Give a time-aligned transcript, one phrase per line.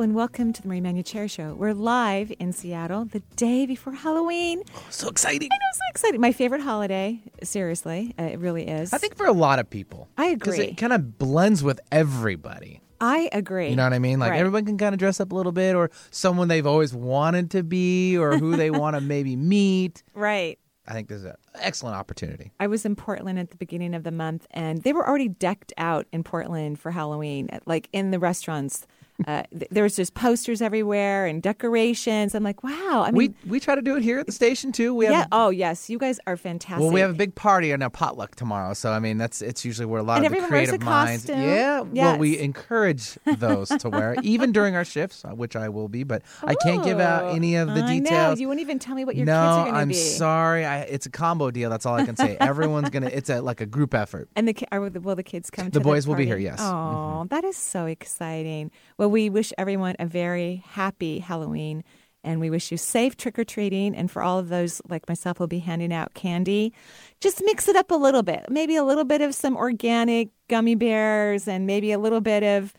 [0.00, 1.52] Hello and welcome to the Marie Manuchehri Show.
[1.52, 4.62] We're live in Seattle the day before Halloween.
[4.74, 5.50] Oh, so exciting.
[5.52, 6.18] I know, so excited.
[6.18, 8.14] My favorite holiday, seriously.
[8.18, 8.94] Uh, it really is.
[8.94, 10.08] I think for a lot of people.
[10.16, 10.52] I agree.
[10.52, 12.80] Because it kind of blends with everybody.
[12.98, 13.68] I agree.
[13.68, 14.18] You know what I mean?
[14.18, 14.40] Like Right.
[14.40, 17.62] everyone can kind of dress up a little bit or someone they've always wanted to
[17.62, 20.02] be or who they want to maybe meet.
[20.14, 20.58] Right.
[20.88, 22.52] I think this is an excellent opportunity.
[22.58, 25.74] I was in Portland at the beginning of the month, and they were already decked
[25.76, 28.86] out in Portland for Halloween, like in the restaurants.
[29.26, 32.34] Uh, th- there was just posters everywhere and decorations.
[32.34, 33.04] I'm like, wow.
[33.06, 34.94] I mean, we we try to do it here at the station too.
[34.94, 35.26] We yeah.
[35.32, 35.90] Oh, yes.
[35.90, 36.80] You guys are fantastic.
[36.82, 38.74] well, we have a big party and a potluck tomorrow.
[38.74, 40.78] So I mean, that's it's usually where a lot And of the everyone wears a
[40.78, 41.26] creative minds.
[41.26, 41.94] costume.
[41.94, 42.10] Yeah.
[42.10, 46.02] Well, we encourage those to wear even during our shifts, uh, which I will be,
[46.04, 48.04] but I can't give out Oh, any of the I know.
[48.04, 48.40] details.
[48.40, 49.94] You wouldn't even tell me what your no, kids are going to be.
[49.94, 50.64] No, I'm sorry.
[50.64, 51.68] I, it's a combo deal.
[51.70, 52.36] That's all I can say.
[52.40, 53.08] Everyone's gonna.
[53.12, 54.28] It's a like a group effort.
[54.36, 55.66] And the are, will the kids come?
[55.66, 56.60] The to the boys will be here, yes.
[56.60, 56.74] Mm-hmm.
[56.74, 58.70] Oh, that is so exciting.
[58.96, 61.84] Well, we wish everyone a very happy Halloween,
[62.22, 63.94] and we wish you safe trick or treating.
[63.94, 66.72] And for all of those like myself, who'll be handing out candy,
[67.20, 68.46] just mix it up a little bit.
[68.48, 72.72] Maybe a little bit of some organic gummy bears, and maybe a little bit of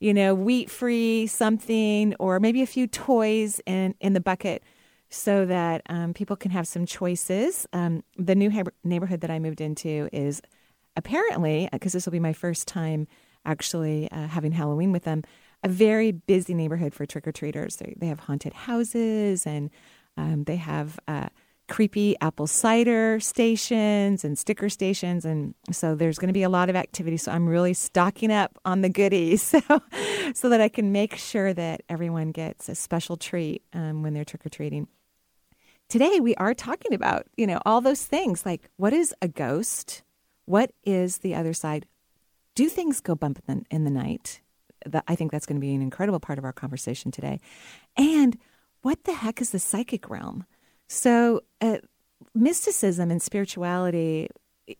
[0.00, 4.62] you know wheat free something, or maybe a few toys in in the bucket
[5.10, 7.66] so that um, people can have some choices.
[7.72, 10.42] Um, the new heb- neighborhood that I moved into is
[10.96, 13.06] apparently, because this will be my first time
[13.44, 15.22] actually uh, having Halloween with them,
[15.62, 17.76] a very busy neighborhood for trick or treaters.
[17.76, 19.70] They, have haunted houses and
[20.16, 21.28] um, they have uh,
[21.68, 25.24] creepy apple cider stations and sticker stations.
[25.24, 27.16] And so there's going to be a lot of activity.
[27.16, 29.60] So I'm really stocking up on the goodies so,
[30.34, 34.24] so that I can make sure that everyone gets a special treat um, when they're
[34.24, 34.88] trick or treating
[35.88, 40.02] today we are talking about you know all those things like what is a ghost
[40.44, 41.86] what is the other side
[42.54, 44.40] do things go bump in the, in the night
[44.92, 47.40] that i think that's going to be an incredible part of our conversation today.
[47.96, 48.38] And
[48.82, 50.46] what the heck is the psychic realm?
[50.86, 51.78] So uh,
[52.34, 54.28] mysticism and spirituality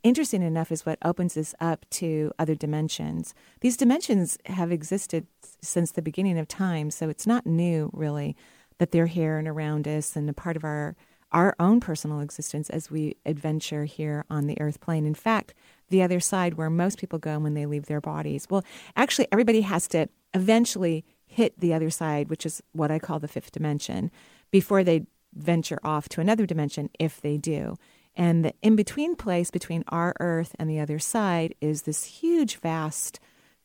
[0.03, 3.35] interesting enough is what opens us up to other dimensions.
[3.61, 5.27] These dimensions have existed
[5.63, 8.37] since the beginning of time so it's not new really
[8.79, 10.95] that they're here and around us and a part of our
[11.33, 15.07] our own personal existence as we adventure here on the earth plane.
[15.07, 15.55] In fact,
[15.91, 18.47] the other side where most people go when they leave their bodies.
[18.49, 18.65] Well,
[18.97, 23.29] actually everybody has to eventually hit the other side, which is what I call the
[23.29, 24.11] fifth dimension,
[24.51, 27.77] before they venture off to another dimension if they do.
[28.17, 32.57] And the in between place between our earth and the other side is this huge,
[32.57, 33.21] vast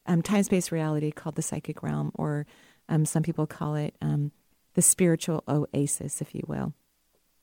[0.05, 2.45] um, time space reality called the psychic realm, or
[2.89, 4.31] um, some people call it um,
[4.75, 6.73] the spiritual oasis, if you will.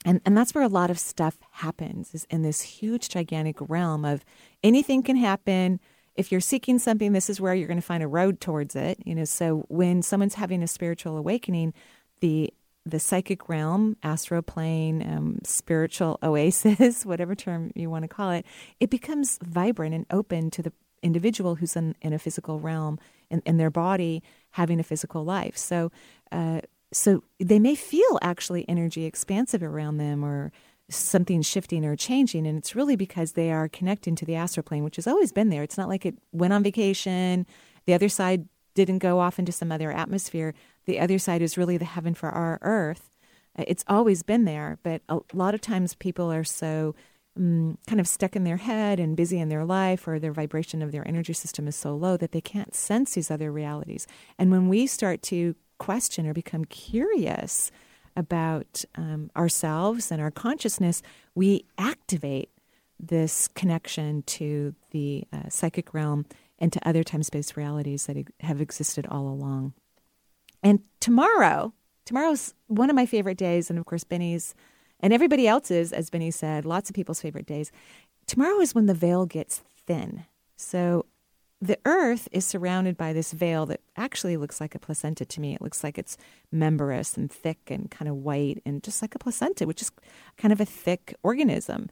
[0.05, 4.05] And, and that's where a lot of stuff happens is in this huge gigantic realm
[4.05, 4.25] of
[4.63, 5.79] anything can happen.
[6.15, 8.99] If you're seeking something this is where you're going to find a road towards it
[9.05, 9.25] you know?
[9.25, 11.75] So when someone's having a spiritual awakening
[12.21, 12.53] the
[12.87, 18.47] the psychic realm astral plane um, spiritual oasis whatever term you want to call it
[18.81, 20.73] it becomes vibrant and open to the
[21.03, 22.99] individual who's in, in a physical realm
[23.31, 24.23] in, in their body
[24.53, 25.57] having a physical life.
[25.57, 25.91] So
[26.33, 26.61] uh,
[26.93, 30.53] so they may feel actually energy expansive around them or
[30.89, 34.83] something shifting or changing and it's really because they are connecting to the astral plane
[34.83, 35.63] which has always been there.
[35.63, 37.47] It's not like it went on vacation
[37.87, 40.53] the other side didn't go off into some other atmosphere
[40.87, 43.11] the other side is really the heaven for our earth.
[43.57, 46.97] It's always been there but a lot of times people are so
[47.37, 50.83] um, kind of stuck in their head and busy in their life or their vibration
[50.83, 54.09] of their energy system is so low that they can't sense these other realities.
[54.39, 57.73] And when we start to question or become curious
[58.17, 61.03] about um, ourselves and our consciousness,
[61.35, 62.51] we activate
[63.01, 66.27] this connection to the uh, psychic realm
[66.59, 69.73] and to other time space realities that have existed all along.
[70.63, 71.73] And tomorrow,
[72.05, 74.55] tomorrow's one of my favorite days, and of course, Benny's
[75.03, 77.73] and everybody else's, as Benny said, lots of people's favorite days.
[78.27, 80.27] Tomorrow is when the veil gets thin.
[80.57, 81.07] So
[81.61, 85.55] the earth is surrounded by this veil that actually looks like a placenta to me.
[85.55, 86.17] It looks like it's
[86.51, 89.91] membranous and thick and kind of white and just like a placenta, which is
[90.39, 91.91] kind of a thick organism.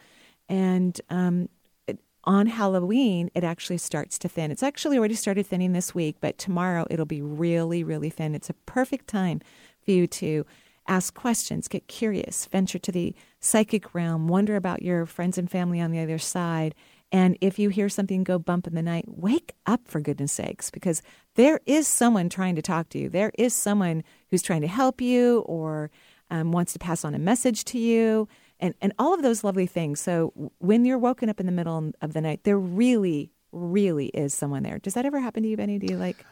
[0.48, 1.50] And um,
[1.86, 4.50] it, on Halloween, it actually starts to thin.
[4.50, 8.34] It's actually already started thinning this week, but tomorrow it'll be really, really thin.
[8.34, 9.42] It's a perfect time
[9.84, 10.46] for you to
[10.86, 15.78] ask questions, get curious, venture to the psychic realm, wonder about your friends and family
[15.78, 16.74] on the other side.
[17.10, 20.70] And if you hear something go bump in the night, wake up for goodness sakes,
[20.70, 21.00] because
[21.36, 23.08] there is someone trying to talk to you.
[23.08, 25.90] There is someone who's trying to help you or
[26.30, 28.28] um, wants to pass on a message to you,
[28.60, 30.00] and, and all of those lovely things.
[30.00, 34.34] So when you're woken up in the middle of the night, there really, really is
[34.34, 34.78] someone there.
[34.78, 35.78] Does that ever happen to you, Benny?
[35.78, 36.22] Do you like?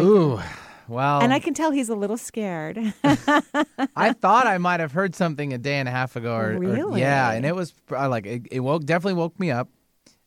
[0.00, 0.40] Ooh,
[0.88, 1.20] well.
[1.20, 2.92] And I can tell he's a little scared.
[3.04, 6.34] I thought I might have heard something a day and a half ago.
[6.34, 7.00] Or, or- Really?
[7.00, 9.68] yeah, and it was uh, like it, it woke definitely woke me up.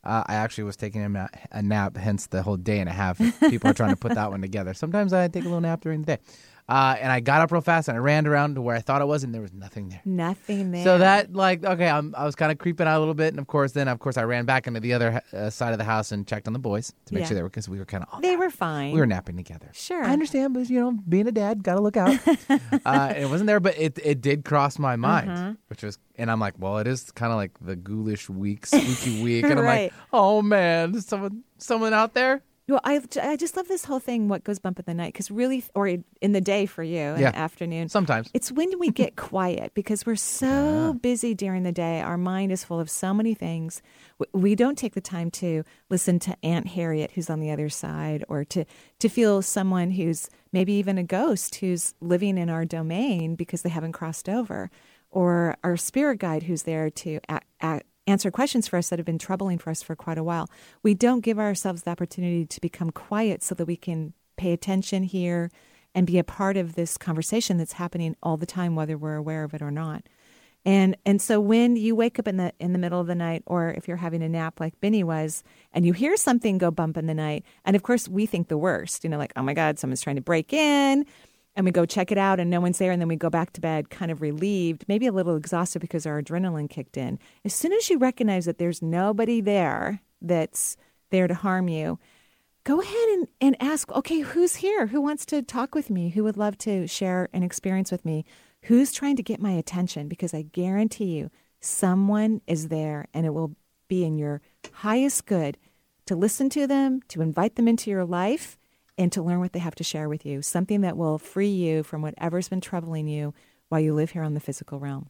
[0.04, 3.18] Uh, I actually was taking a, a nap, hence the whole day and a half.
[3.50, 4.72] People are trying to put that one together.
[4.74, 6.22] Sometimes I take a little nap during the day.
[6.68, 9.00] Uh, and I got up real fast and I ran around to where I thought
[9.00, 10.02] it was, and there was nothing there.
[10.04, 10.84] Nothing there.
[10.84, 13.38] So that like okay, I'm, I was kind of creeping out a little bit, and
[13.38, 15.84] of course, then of course I ran back into the other uh, side of the
[15.84, 17.28] house and checked on the boys to make Yeah.
[17.28, 18.92] sure they were because we were kind of they were fine.
[18.92, 19.70] we were napping together.
[19.72, 20.04] Sure.
[20.04, 22.18] I understand, but you know, being a dad, gotta look out.
[22.84, 25.52] uh, it wasn't there, but it it did cross my mind, Uh-huh.
[25.68, 29.22] which was, and I'm like, well, it is kind of like the ghoulish week, spooky
[29.24, 32.42] week, and I'm like, oh man, someone someone out there.
[32.68, 34.28] Well, I I just love this whole thing.
[34.28, 35.12] What goes bump in the night?
[35.14, 37.30] Because really, or in the day for you, in Yeah.
[37.30, 37.88] the afternoon.
[37.88, 38.30] Sometimes.
[38.34, 40.92] It's when we get quiet because we're so ah.
[40.92, 42.00] busy during the day.
[42.02, 43.80] Our mind is full of so many things.
[44.32, 48.24] We don't take the time to listen to Aunt Harriet, who's on the other side,
[48.28, 48.64] or to
[48.98, 53.70] to feel someone who's maybe even a ghost who's living in our domain because they
[53.70, 54.70] haven't crossed over,
[55.10, 59.06] or our spirit guide who's there to act, a- answer questions for us that have
[59.06, 60.48] been troubling for us for quite a while.
[60.82, 65.02] We don't give ourselves the opportunity to become quiet so that we can pay attention
[65.02, 65.50] here
[65.94, 69.44] and be a part of this conversation that's happening all the time whether we're aware
[69.44, 70.08] of it or not.
[70.64, 73.42] And and so when you wake up in the in the middle of the night
[73.46, 76.96] or if you're having a nap like Benny was and you hear something go bump
[76.96, 79.54] in the night and of course we think the worst, you know like oh my
[79.54, 81.06] god someone's trying to break in
[81.58, 83.52] and we go check it out and no one's there and then we go back
[83.52, 87.18] to bed kind of relieved, maybe a little exhausted because our adrenaline kicked in.
[87.44, 90.76] As soon as you recognize that there's nobody there that's
[91.10, 91.98] there to harm you,
[92.62, 94.86] go ahead and, and ask, okay, who's here?
[94.86, 96.10] Who wants to talk with me?
[96.10, 98.24] Who would love to share an experience with me?
[98.62, 100.06] Who's trying to get my attention?
[100.06, 101.28] Because I guarantee you,
[101.60, 103.56] someone is there and it will
[103.88, 104.42] be in your
[104.74, 105.58] highest good
[106.06, 108.56] to listen to them, to invite them into your life,
[108.98, 110.42] and to learn what they have to share with you.
[110.42, 113.32] Something that will free you from whatever's been troubling you
[113.68, 115.08] while you live here on the physical realm.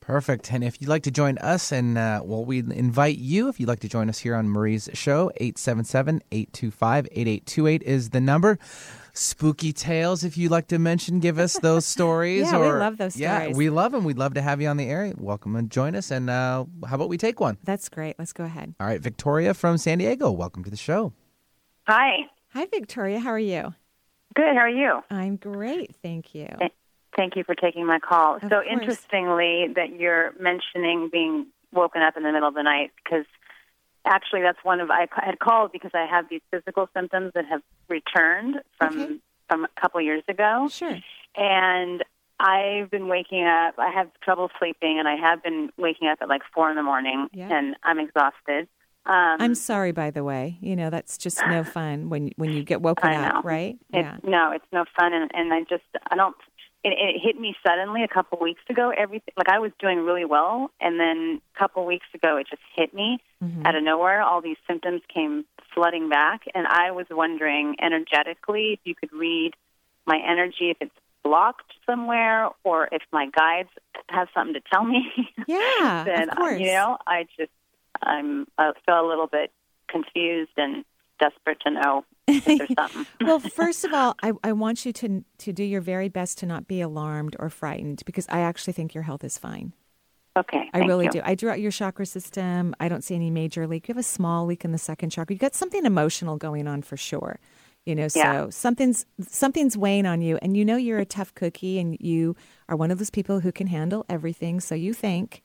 [0.00, 0.50] Perfect.
[0.52, 3.68] And if you'd like to join us, and uh, well, we invite you, if you'd
[3.68, 8.58] like to join us here on Marie's show, 877 825 8828 is the number.
[9.12, 12.50] Spooky tales, if you'd like to mention, give us those stories.
[12.50, 13.56] Yeah, we love those Yeah, stories.
[13.58, 14.04] we love them.
[14.04, 15.12] We'd love to have you on the air.
[15.18, 16.10] Welcome and join us.
[16.10, 17.58] And uh, how about we take one?
[17.64, 18.16] That's great.
[18.18, 18.74] Let's go ahead.
[18.80, 21.12] All right, Victoria from San Diego, welcome to the show.
[21.86, 22.20] Hi.
[22.58, 23.20] Hi, Victoria.
[23.20, 23.72] How are you?
[24.34, 24.52] Good.
[24.56, 25.00] How are you?
[25.12, 25.94] I'm great.
[26.02, 26.48] Thank you.
[27.16, 28.34] Thank you for taking my call.
[28.34, 28.66] Of so course.
[28.68, 33.26] interestingly, that you're mentioning being woken up in the middle of the night because
[34.04, 37.60] actually that's one of I had called because I have these physical symptoms that have
[37.88, 39.16] returned from Okay.
[39.48, 40.98] from a couple years ago, Sure.
[41.36, 42.02] and
[42.40, 43.74] I've been waking up.
[43.78, 46.82] I have trouble sleeping, and I have been waking up at like four in the
[46.82, 47.56] morning, Yeah.
[47.56, 48.66] and I'm exhausted.
[49.08, 50.58] Um, I'm sorry, by the way.
[50.60, 53.78] You know that's just no fun when when you get woken up, right?
[53.92, 56.36] It's, No, it's no fun, and, and I just I don't.
[56.84, 58.92] It, it hit me suddenly a couple weeks ago.
[58.96, 62.62] Everything like I was doing really well, and then a couple weeks ago it just
[62.76, 63.66] hit me Mhm.
[63.66, 64.20] out of nowhere.
[64.22, 69.52] All these symptoms came flooding back, and I was wondering energetically if you could read
[70.06, 73.68] my energy if it's blocked somewhere or if my guides
[74.08, 75.02] have something to tell me.
[75.48, 76.60] Yeah, then of course.
[76.60, 77.50] you know I just
[78.02, 79.50] I'm I feel a little bit
[79.88, 80.84] confused and
[81.18, 83.06] desperate to know if there's something.
[83.26, 86.46] well, first of all, I, I want you to to do your very best to
[86.46, 89.72] not be alarmed or frightened because I actually think your health is fine.
[90.36, 91.10] Okay, I really you.
[91.10, 91.20] do.
[91.24, 92.74] I drew out your chakra system.
[92.78, 93.88] I don't see any major leak.
[93.88, 95.34] You have a small leak in the second chakra.
[95.34, 97.40] You got something emotional going on for sure.
[97.86, 98.50] You know, so Yeah.
[98.50, 102.36] something's something's weighing on you, and you know you're a tough cookie, and you
[102.68, 104.60] are one of those people who can handle everything.
[104.60, 105.42] So you think,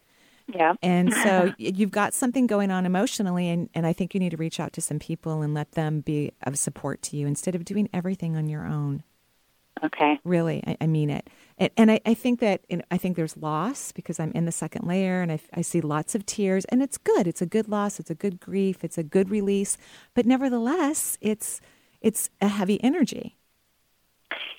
[0.54, 0.74] Yeah.
[0.82, 4.38] and so you've got something going on emotionally, and, and I think you need to
[4.38, 7.66] reach out to some people and let them be of support to you instead of
[7.66, 9.04] doing everything on your own.
[9.84, 10.20] Okay.
[10.24, 11.30] Really, I, I mean it.
[11.58, 14.46] And, and I, I think that you know, I think there's loss because I'm in
[14.46, 17.28] the second layer and I, I see lots of tears, and it's good.
[17.28, 18.00] It's a good loss.
[18.00, 18.84] It's a good grief.
[18.84, 19.78] It's a good release.
[20.14, 21.60] But nevertheless, it's
[22.02, 23.38] it's a heavy energy,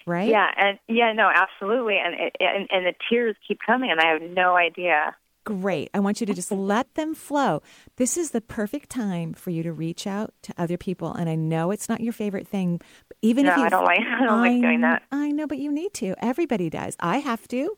[0.06, 0.28] right?
[0.28, 4.12] Yeah, and yeah, no, absolutely, and it, and and the tears keep coming, and I
[4.12, 5.90] have no idea great.
[5.94, 7.62] I want you to just let them flow.
[7.96, 11.12] This is the perfect time for you to reach out to other people.
[11.12, 13.84] And I know it's not your favorite thing, but even No, if you I don't
[13.84, 15.02] like I don't like doing that.
[15.12, 16.14] I know, but you need to.
[16.18, 16.96] Everybody does.
[17.00, 17.76] I have to.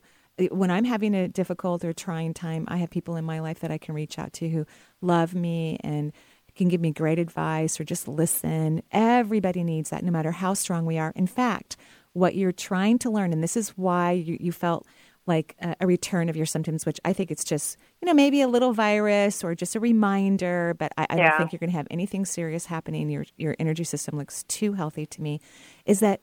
[0.51, 3.71] When I'm having a difficult or trying time, I have people in my life that
[3.71, 4.65] I can reach out to who
[5.01, 6.13] love me and
[6.55, 8.81] can give me great advice or just listen.
[8.91, 11.13] Everybody needs that, no matter how strong we are.
[11.15, 11.77] In fact,
[12.13, 14.85] what you're trying to learn, and this is why you, you felt
[15.27, 18.41] like a, a return of your symptoms, which I think it's just, you know, maybe
[18.41, 21.77] a little virus or just a reminder, but I, I don't think you're going to
[21.77, 23.09] have anything serious happening.
[23.09, 25.41] Your, your energy system looks too healthy to me.
[25.85, 26.21] Is that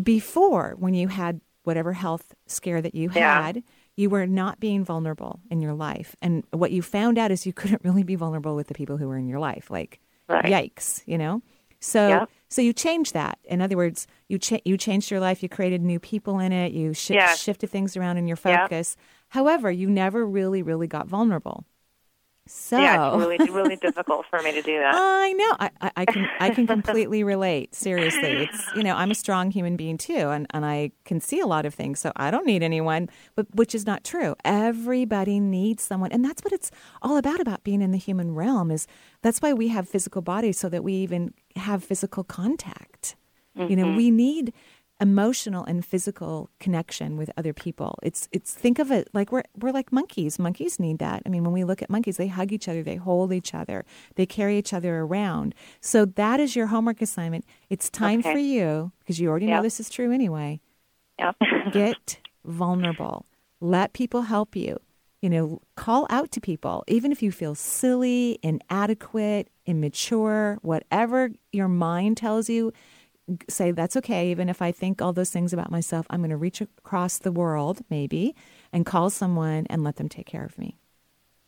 [0.00, 3.42] before, when you had whatever health scare that you Yeah.
[3.44, 3.62] had,
[3.96, 6.16] you were not being vulnerable in your life.
[6.20, 9.08] And what you found out is you couldn't really be vulnerable with the people who
[9.08, 9.70] were in your life.
[9.70, 10.44] Like, Right.
[10.46, 11.42] yikes, you know?
[11.80, 12.30] So, Yep.
[12.54, 13.38] So you changed that.
[13.44, 15.42] In other words, you cha- you changed your life.
[15.42, 16.72] You created new people in it.
[16.72, 17.40] You shi Yes.
[17.42, 18.60] shifted things around in your Yep.
[18.70, 18.96] focus.
[19.28, 21.64] However, you never really, really got vulnerable.
[22.46, 24.94] So, Yeah, it's really really difficult for me to do that.
[24.94, 25.56] I know.
[25.58, 27.74] I, I, I can I can completely relate.
[27.74, 31.40] Seriously, it's you know I'm a strong human being too, and, and I can see
[31.40, 33.08] a lot of things, so I don't need anyone.
[33.34, 34.36] But which is not true.
[34.44, 36.70] Everybody needs someone, and that's what it's
[37.00, 37.40] all about.
[37.40, 38.86] About being in the human realm is
[39.22, 43.16] that's why we have physical bodies, so that we even have physical contact.
[43.56, 43.96] You know, mm-hmm.
[43.96, 44.52] we need
[45.00, 47.98] emotional and physical connection with other people.
[48.02, 50.38] It's it's think of it like we're we're like monkeys.
[50.38, 51.22] Monkeys need that.
[51.26, 53.84] I mean, when we look at monkeys, they hug each other, they hold each other,
[54.14, 55.54] they carry each other around.
[55.80, 57.44] So that is your homework assignment.
[57.70, 58.32] It's time Okay.
[58.32, 60.60] for you because you already know this is true anyway.
[61.18, 61.36] Yep.
[61.72, 63.26] Get vulnerable.
[63.60, 64.78] Let people help you.
[65.22, 71.68] You know, call out to people, even if you feel silly, inadequate, immature, whatever your
[71.68, 72.74] mind tells you,
[73.48, 74.30] say that's okay.
[74.30, 77.32] Even if I think all those things about myself, I'm going to reach across the
[77.32, 78.34] world, maybe,
[78.72, 80.78] and call someone and let them take care of me.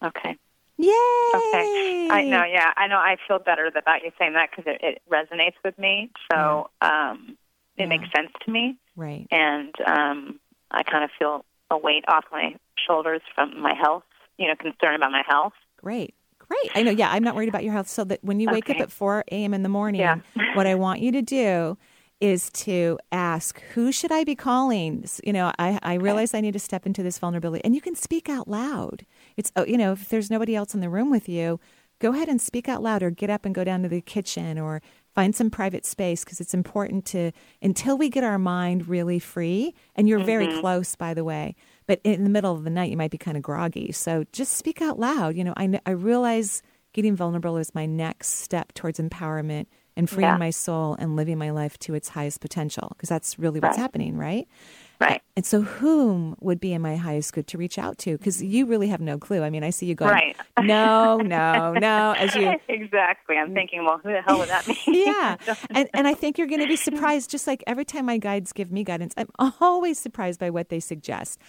[0.04, 0.36] okay.
[0.78, 0.90] Yay!
[1.34, 1.68] Okay.
[2.10, 2.44] I know.
[2.44, 2.96] Yeah, I know.
[2.98, 6.10] I feel better about you saying that because it, it resonates with me.
[6.30, 7.38] So um,
[7.76, 7.86] it Yeah.
[7.86, 9.26] makes sense to me, Right.
[9.30, 10.40] and um,
[10.70, 12.56] I kind of feel a weight off my
[12.86, 14.04] shoulders from my health.
[14.38, 15.54] You know, concern about my health.
[15.78, 16.14] Great.
[16.48, 16.70] Great.
[16.74, 16.90] I know.
[16.90, 17.88] Yeah, I'm not worried about your health.
[17.88, 19.54] So that when you wake up at 4 a.m.
[19.54, 20.18] in the morning, Yeah.
[20.54, 21.76] what I want you to do
[22.20, 25.04] is to ask, who should I be calling?
[25.22, 27.62] You know, I, I realize I need to step into this vulnerability.
[27.64, 29.04] And you can speak out loud.
[29.36, 31.60] It's, oh, you know, if there's nobody else in the room with you,
[31.98, 34.58] go ahead and speak out loud or get up and go down to the kitchen
[34.58, 34.80] or
[35.14, 39.74] find some private space because it's important to, until we get our mind really free,
[39.94, 40.60] and you're very mm-hmm.
[40.60, 41.54] close, by the way,
[41.86, 43.92] but in the middle of the night, you might be kind of groggy.
[43.92, 45.36] So just speak out loud.
[45.36, 46.62] You know, I, I realize
[46.92, 49.66] getting vulnerable is my next step towards empowerment
[49.96, 50.36] and freeing Yeah.
[50.38, 53.82] my soul and living my life to its highest potential because that's really what's Right.
[53.82, 54.46] happening, right?
[55.00, 55.20] Right.
[55.36, 58.16] And so, whom would be in my highest good to reach out to?
[58.16, 59.42] Because you really have no clue.
[59.42, 60.36] I mean, I see you going, Right.
[60.62, 63.36] no, no, no, as you exactly.
[63.36, 63.54] I'm mm.
[63.54, 64.76] thinking, well, who the hell would that mean?
[64.86, 65.36] yeah
[65.70, 68.52] and and i think you're going to be surprised just like every time my guides
[68.52, 71.40] give me guidance i'm always surprised by what they suggest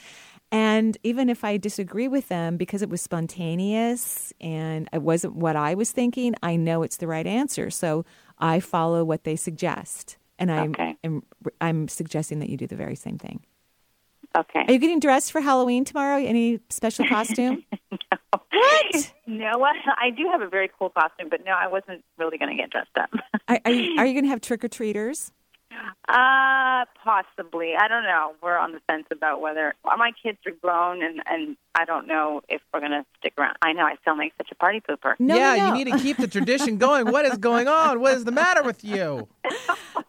[0.51, 5.55] and even if i disagree with them because it was spontaneous and it wasn't what
[5.55, 8.05] i was thinking i know it's the right answer so
[8.39, 10.95] i follow what they suggest and i'm Okay.
[11.03, 11.23] I'm,
[11.61, 13.41] I'm suggesting that you do the very same thing
[14.37, 14.65] Okay.
[14.67, 17.63] are you getting dressed for halloween tomorrow any special costume
[17.99, 18.95] what
[19.27, 19.65] No.
[19.97, 22.69] I do have a very cool costume, but no, I wasn't really going to get
[22.69, 23.09] dressed up.
[23.47, 25.31] are, are you, are you going to have trick-or-treaters
[26.09, 27.73] Uh, possibly.
[27.77, 28.33] I don't know.
[28.41, 32.07] We're on the fence about whether well, my kids are grown, and and I don't
[32.07, 33.57] know if we're gonna stick around.
[33.61, 35.15] I know I sound like such a party pooper.
[35.19, 35.75] no yeah, no, no.
[35.75, 37.11] you need to keep the tradition going.
[37.11, 37.99] What is going on?
[37.99, 39.27] What is the matter with you?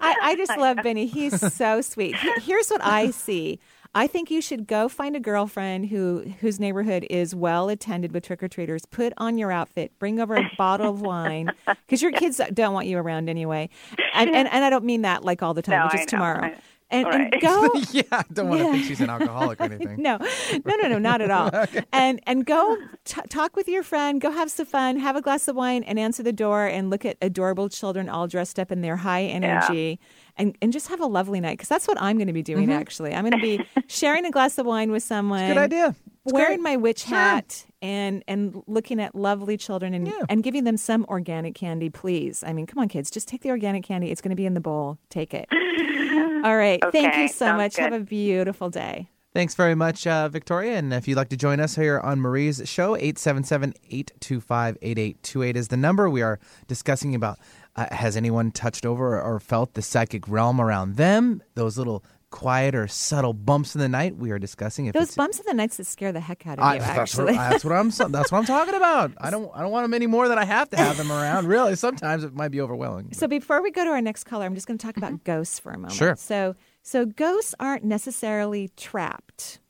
[0.01, 1.07] I, I just love Benny.
[1.07, 2.15] He's so sweet.
[2.17, 3.59] He- Here's what I see.
[3.95, 8.25] I think you should go find a girlfriend who whose neighborhood is well attended with
[8.27, 8.85] trick or treaters.
[8.87, 12.87] Put on your outfit, bring over a bottle of wine because your kids don't want
[12.87, 13.69] you around anyway.
[14.15, 16.43] And, and and I don't mean that like all the time, No, just tomorrow.
[16.47, 16.57] I-
[16.91, 20.01] And, and go yeah, I don't want to think she's an alcoholic or anything.
[20.03, 20.17] no,
[20.65, 21.51] no, no, no, not at all.
[21.93, 24.21] And and go t- talk with your friend.
[24.21, 24.99] Go have some fun.
[24.99, 28.27] Have a glass of wine and answer the door and look at adorable children all
[28.27, 30.01] dressed up in their high energy.
[30.39, 32.73] And, and just have a lovely night because that's what I'm going to be doing.
[32.73, 35.49] Actually, I'm going to be sharing a glass of wine with someone.
[35.49, 35.97] Good idea.
[36.25, 36.73] It's wearing great.
[36.73, 40.13] my witch hat and and looking at lovely children and Yeah.
[40.29, 42.45] and giving them some organic candy, please.
[42.47, 44.11] I mean, come on, kids, just take the organic candy.
[44.11, 44.99] It's going to be in the bowl.
[45.11, 45.49] Take it.
[46.45, 46.81] All right.
[46.93, 47.77] Thank you so much.
[47.77, 49.09] Have a beautiful day.
[49.35, 50.79] Thanks very much, uh, Victoria.
[50.79, 56.09] And if you'd like to join us here on Marie's show, 877-825-8828 is the number.
[56.11, 57.39] We are discussing about
[57.79, 61.43] uh, has anyone touched over or felt the psychic realm around them?
[61.55, 65.39] Those little quiet or subtle bumps in the night, we are discussing if Those bumps
[65.39, 66.81] in the nights that scare the heck out of I, you.
[66.81, 67.91] that's, Actually, what, that's what I'm.
[67.91, 69.13] That's what I'm talking about.
[69.19, 69.51] I don't.
[69.55, 71.47] I don't want them any more than I have to have them around.
[71.59, 73.13] Really, sometimes it might be overwhelming.
[73.13, 75.59] So before we go to our next caller, I'm just going to talk about ghosts
[75.59, 75.95] for a moment.
[75.95, 76.17] Sure.
[76.17, 79.61] So so ghosts aren't necessarily trapped.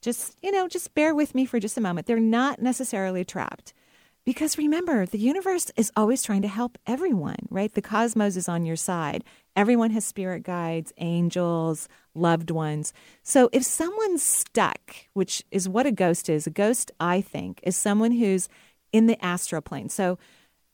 [0.00, 2.06] Just you know, just bear with me for just a moment.
[2.06, 3.74] They're not necessarily trapped.
[4.26, 7.72] Because remember, the universe is always trying to help everyone, right?
[7.72, 9.22] The cosmos is on your side.
[9.54, 12.92] Everyone has spirit guides, angels, loved ones.
[13.22, 17.76] So if someone's stuck, which is what a ghost is, a ghost, I think, is
[17.76, 18.48] someone who's
[18.92, 19.88] in the astral plane.
[19.88, 20.18] So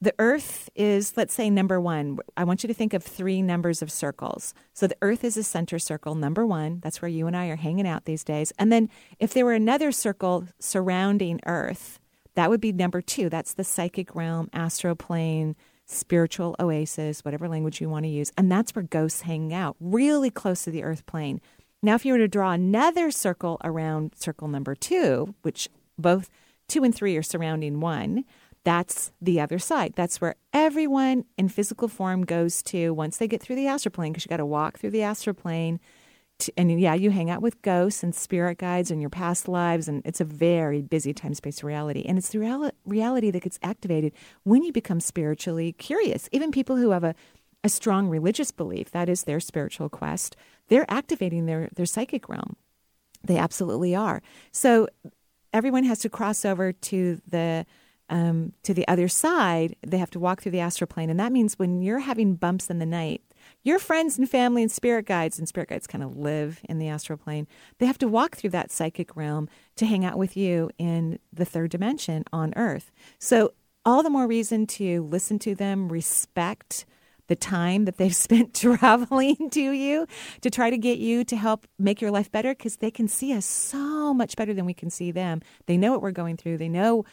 [0.01, 2.19] the earth is, let's say, number one.
[2.39, 4.55] I want you to think of three numbers of circles.
[4.73, 6.81] So the earth is a center circle, number one.
[6.83, 8.51] That's where you and I are hanging out these days.
[8.59, 8.89] And then
[9.21, 12.01] if there were another circle surrounding earth,
[12.35, 13.29] that would be number two.
[13.29, 18.33] That's the psychic realm, astral plane, spiritual oasis, whatever language you want to use.
[18.39, 21.41] And that's where ghosts hang out, really close to the earth plane.
[21.83, 26.31] Now, if you were to draw another circle around circle number two, which both
[26.69, 28.25] two and three are surrounding one,
[28.65, 29.93] that's the other side.
[29.97, 34.13] That's where everyone in physical form goes to once they get through the astral plane,
[34.13, 35.81] because you got to walk through the astral plane.
[36.57, 40.03] And yeah, you hang out with ghosts and spirit guides and your past lives, and
[40.05, 42.05] it's a very busy time space reality.
[42.07, 44.13] And it's the real, reality that gets activated
[44.45, 46.29] when you become spiritually curious.
[46.33, 47.15] Even people who have a,
[47.65, 50.37] a strong religious belief, that is their spiritual quest,
[50.69, 52.57] they're activating their, their psychic realm.
[53.25, 54.23] They absolutely are.
[54.51, 54.89] So
[55.53, 57.67] everyone has to cross over to the
[58.13, 59.75] um, to the other side.
[59.85, 62.69] They have to walk through the astral plane, and that means when you're having bumps
[62.69, 63.23] in the night,
[63.65, 66.89] your friends and family and spirit guides and spirit guides kind of live in the
[66.89, 67.49] astral plane.
[67.79, 71.47] They have to walk through that psychic realm to hang out with you in the
[71.47, 72.93] third dimension on Earth.
[73.19, 73.55] So
[73.85, 76.85] all the more reason to listen to them, respect
[77.29, 80.07] the time that they've spent traveling to you
[80.43, 83.33] to try to get you to help make your life better because they can see
[83.33, 85.41] us so much better than we can see them.
[85.67, 86.59] They know what we're going through.
[86.59, 87.05] They know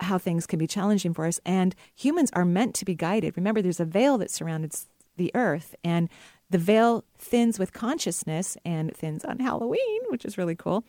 [0.00, 1.40] how things can be challenging for us.
[1.44, 3.36] And humans are meant to be guided.
[3.36, 6.08] Remember, there's a veil that surrounds the earth, and
[6.48, 10.84] the veil thins with consciousness and thins on Halloween, which is really cool.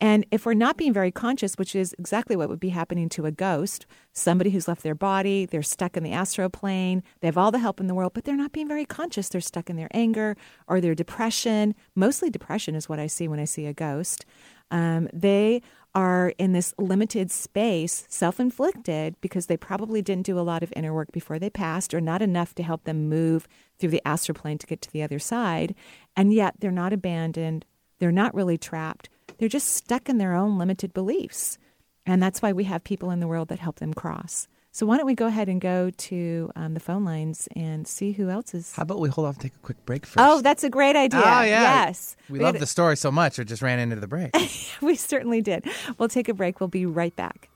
[0.00, 3.26] And if we're not being very conscious, which is exactly what would be happening to
[3.26, 7.38] a ghost, somebody who's left their body, they're stuck in the astral plane, they have
[7.38, 9.28] all the help in the world, but they're not being very conscious.
[9.28, 11.74] They're stuck in their anger or their depression.
[11.94, 14.26] Mostly depression is what I see when I see a ghost.
[14.70, 15.62] Um, they
[15.94, 20.72] are in this limited space, self inflicted, because they probably didn't do a lot of
[20.74, 23.46] inner work before they passed, or not enough to help them move
[23.78, 25.74] through the astral plane to get to the other side.
[26.16, 27.64] And yet they're not abandoned,
[28.00, 31.58] they're not really trapped, they're just stuck in their own limited beliefs.
[32.06, 34.46] And that's why we have people in the world that help them cross.
[34.72, 38.10] So why don't we go ahead and go to um, the phone lines and see
[38.12, 38.74] who else is?
[38.74, 40.18] How about we hold off and take a quick break first?
[40.18, 41.20] Oh, that's a great idea.
[41.24, 41.86] Oh, yeah.
[41.86, 42.16] Yes.
[42.28, 44.34] we, We love had- the story so much, it just ran into the break.
[44.82, 45.64] we certainly did.
[45.96, 46.58] We'll take a break.
[46.60, 47.48] We'll be right back.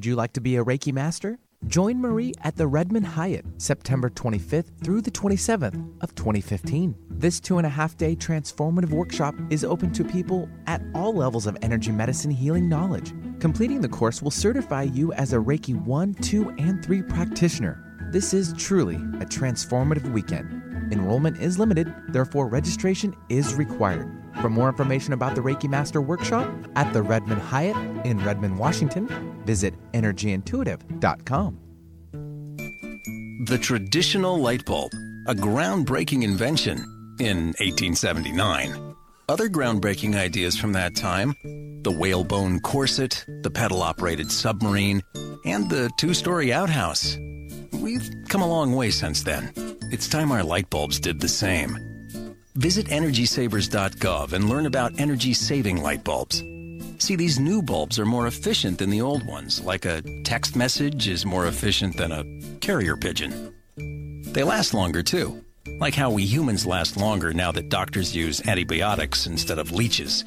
[0.00, 1.38] Would you like to be a Reiki master?
[1.66, 6.94] Join Marie at the Redmond Hyatt September 25th through the 27th of 2015.
[7.10, 11.46] This two and a half day transformative workshop is open to people at all levels
[11.46, 13.12] of energy medicine healing knowledge.
[13.40, 18.08] Completing the course will certify you as a Reiki 1, 2, and 3 practitioner.
[18.10, 20.69] This is truly a transformative weekend.
[20.92, 24.10] Enrollment is limited, therefore, registration is required.
[24.40, 27.76] For more information about the Reiki Master Workshop at the Redmond Hyatt
[28.06, 29.08] in Redmond, Washington,
[29.44, 31.58] visit energyintuitive.com.
[33.46, 34.92] The traditional light bulb,
[35.26, 36.78] a groundbreaking invention
[37.18, 38.94] in 1879.
[39.28, 41.34] Other groundbreaking ideas from that time
[41.82, 45.02] the whalebone corset, the pedal operated submarine,
[45.46, 47.16] and the two story outhouse.
[47.72, 49.69] We've come a long way since then.
[49.92, 51.76] It's time our light bulbs did the same.
[52.54, 56.44] Visit EnergySavers.gov and learn about energy saving light bulbs.
[56.98, 61.08] See, these new bulbs are more efficient than the old ones, like a text message
[61.08, 62.24] is more efficient than a
[62.60, 63.52] carrier pigeon.
[64.32, 65.44] They last longer, too,
[65.80, 70.24] like how we humans last longer now that doctors use antibiotics instead of leeches.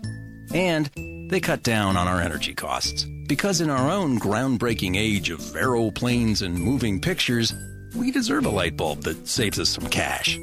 [0.53, 0.89] And
[1.29, 3.05] they cut down on our energy costs.
[3.27, 7.53] Because in our own groundbreaking age of aeroplanes and moving pictures,
[7.95, 10.39] We deserve a light bulb that saves us some cash.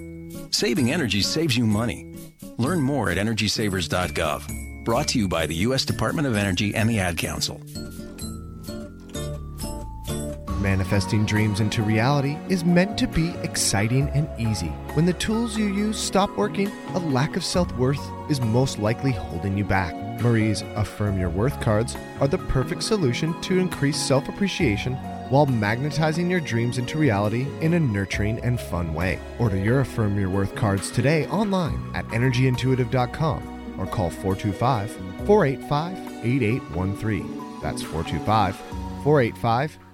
[0.51, 2.15] Saving energy saves you money.
[2.59, 4.85] Learn more at EnergySavers.gov.
[4.85, 5.85] Brought to you by the U.S.
[5.85, 7.61] Department of Energy and the Ad Council.
[10.61, 14.69] Manifesting dreams into reality is meant to be exciting and easy.
[14.95, 19.11] When the tools you use stop working, a lack of self worth is most likely
[19.11, 19.95] holding you back.
[20.21, 24.99] Marie's Affirm Your Worth cards are the perfect solution to increase self appreciation
[25.31, 29.19] while magnetizing your dreams into reality in a nurturing and fun way.
[29.39, 34.91] Order your Affirm Your Worth cards today online at energyintuitive.com or call 425
[35.27, 37.61] 485 8813.
[37.63, 38.57] That's 425
[39.03, 39.79] 485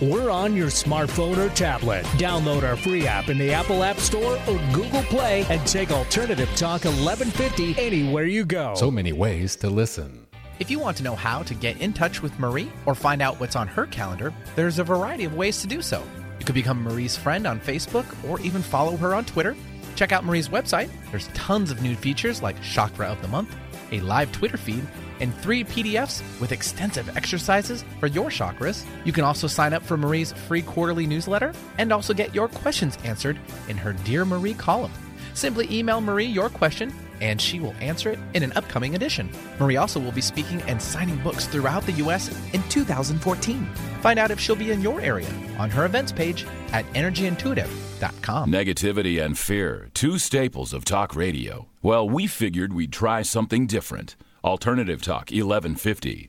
[0.00, 2.04] we're on your smartphone or tablet.
[2.16, 6.48] Download our free app in the Apple App Store or Google Play and take Alternative
[6.56, 8.74] Talk 1150 anywhere you go.
[8.74, 10.26] So many ways to listen.
[10.58, 13.40] If you want to know how to get in touch with Marie or find out
[13.40, 16.02] what's on her calendar, there's a variety of ways to do so.
[16.38, 19.56] You could become Marie's friend on Facebook or even follow her on Twitter.
[19.96, 20.90] Check out Marie's website.
[21.10, 23.56] There's tons of new features like Chakra of the Month,
[23.92, 24.86] a live Twitter feed,
[25.24, 28.84] and three PDFs with extensive exercises for your chakras.
[29.04, 32.98] You can also sign up for Marie's free quarterly newsletter and also get your questions
[33.04, 34.92] answered in her Dear Marie column.
[35.32, 39.30] Simply email Marie your question and she will answer it in an upcoming edition.
[39.58, 42.28] Marie also will be speaking and signing books throughout the U.S.
[42.52, 43.64] in 2014.
[44.02, 48.52] Find out if she'll be in your area on her events page at energyintuitive.com.
[48.52, 51.66] Negativity and fear, two staples of talk radio.
[51.82, 54.16] Well, we figured we'd try something different.
[54.44, 56.28] Alternative Talk 1150.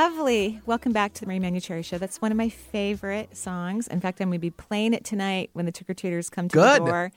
[0.00, 0.58] Lovely.
[0.64, 1.98] Welcome back to the Marie Manuchehri Show.
[1.98, 3.86] That's one of my favorite songs.
[3.86, 6.48] In fact, I'm going to be playing it tonight when the trick or treaters come
[6.48, 6.80] to Good.
[6.80, 7.12] the door.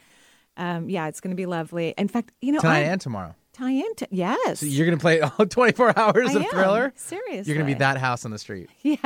[0.58, 1.94] Um, yeah, it's going to be lovely.
[1.98, 3.36] In fact, you know, Tonight I, and tomorrow.
[3.54, 4.60] tie into yes.
[4.60, 6.50] So you're going to play all 24 hours I of am.
[6.50, 6.94] Thriller?
[6.98, 8.70] Seriously, You're going to be that house on the street.
[8.84, 8.98] Yeah.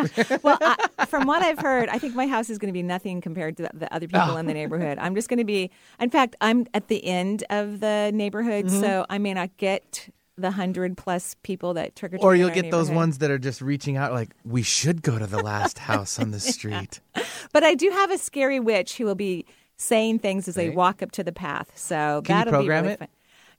[0.41, 3.21] Well, I, from what I've heard, I think my house is going to be nothing
[3.21, 4.97] compared to the, the other people in the neighborhood.
[4.99, 5.69] I'm just going to be.
[5.99, 8.81] In fact, I'm at the end of the neighborhood, Mm-hmm.
[8.81, 12.23] so I may not get the hundred plus people that trick or treat.
[12.23, 15.25] Or you'll get those ones that are just reaching out like, we should go to
[15.27, 16.99] the last house on the street.
[17.53, 19.45] But I do have a scary witch who will be
[19.77, 21.71] saying things as they walk up to the path.
[21.75, 22.99] So Can you that'll program be really it?
[22.99, 23.07] fun.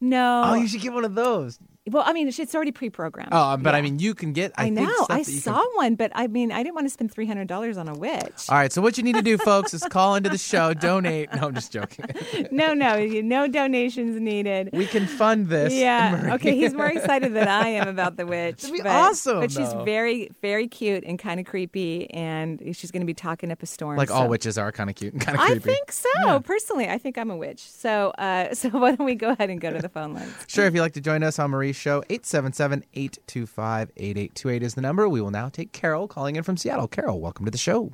[0.01, 0.43] No.
[0.47, 1.59] Oh, you should get one of those.
[1.89, 3.31] Well, I mean, it's already pre-programmed.
[3.33, 4.53] Oh, but I mean, you can get.
[4.57, 5.07] I, I, know.
[5.09, 5.71] I saw Can...
[5.75, 8.49] one, but I mean, I didn't want to spend three hundred dollars on a witch.
[8.49, 11.33] All right, so what you need to do, folks, is call into the show, donate.
[11.35, 12.07] No, I'm just joking.
[12.51, 14.71] no, no, no donations needed.
[14.73, 15.73] We can fund this.
[15.75, 16.11] Yeah.
[16.23, 16.33] Marie.
[16.33, 16.57] Okay.
[16.57, 18.63] He's more excited than I am about the witch.
[18.63, 19.85] That'd be but, awesome, But she's though.
[19.85, 23.67] very, very cute and kind of creepy, and she's going to be talking up a
[23.67, 23.97] storm.
[23.97, 25.71] Like all witches are kind of cute and kind of creepy.
[25.71, 26.41] I think so.
[26.41, 27.61] Personally, I think I'm a witch.
[27.61, 30.33] So, uh, so why don't we go ahead and go to the phone lines?
[30.47, 35.09] Sure, if you'd like to join us on Marie's show, 877-825-8828 is the number.
[35.09, 36.89] We will now take Carol calling in from Seattle.
[36.89, 37.93] Carol, welcome to the show.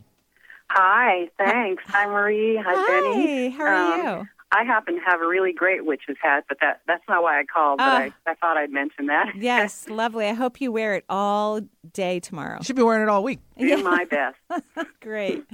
[0.71, 1.83] Hi, thanks.
[1.89, 2.57] Hi, Marie.
[2.57, 3.51] Hi, Hi, Benny.
[3.51, 4.27] how are you?
[4.57, 7.45] I happen to have a really great witch's hat, but that that's not why I
[7.45, 7.79] called.
[7.79, 7.97] But Ah.
[7.97, 9.33] I, I thought I'd mention that.
[9.37, 10.27] Yes, lovely.
[10.27, 11.61] I hope you wear it all
[11.93, 12.59] day tomorrow.
[12.59, 13.41] You should be wearing it all week.
[13.59, 14.37] Do my best.
[15.01, 15.45] Great.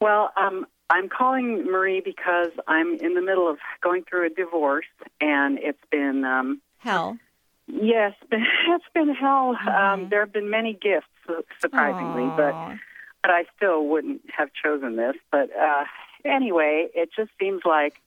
[0.00, 4.86] Well, um, I'm calling Marie because I'm in the middle of going through a divorce,
[5.20, 7.18] and it's been um, Hell.
[7.66, 9.54] Yes, it's been hell.
[9.54, 9.68] Mm-hmm.
[9.68, 12.76] Um, there have been many gifts, su- surprisingly, but
[13.22, 15.16] but I still wouldn't have chosen this.
[15.32, 15.84] But uh,
[16.24, 18.00] anyway, it just seems like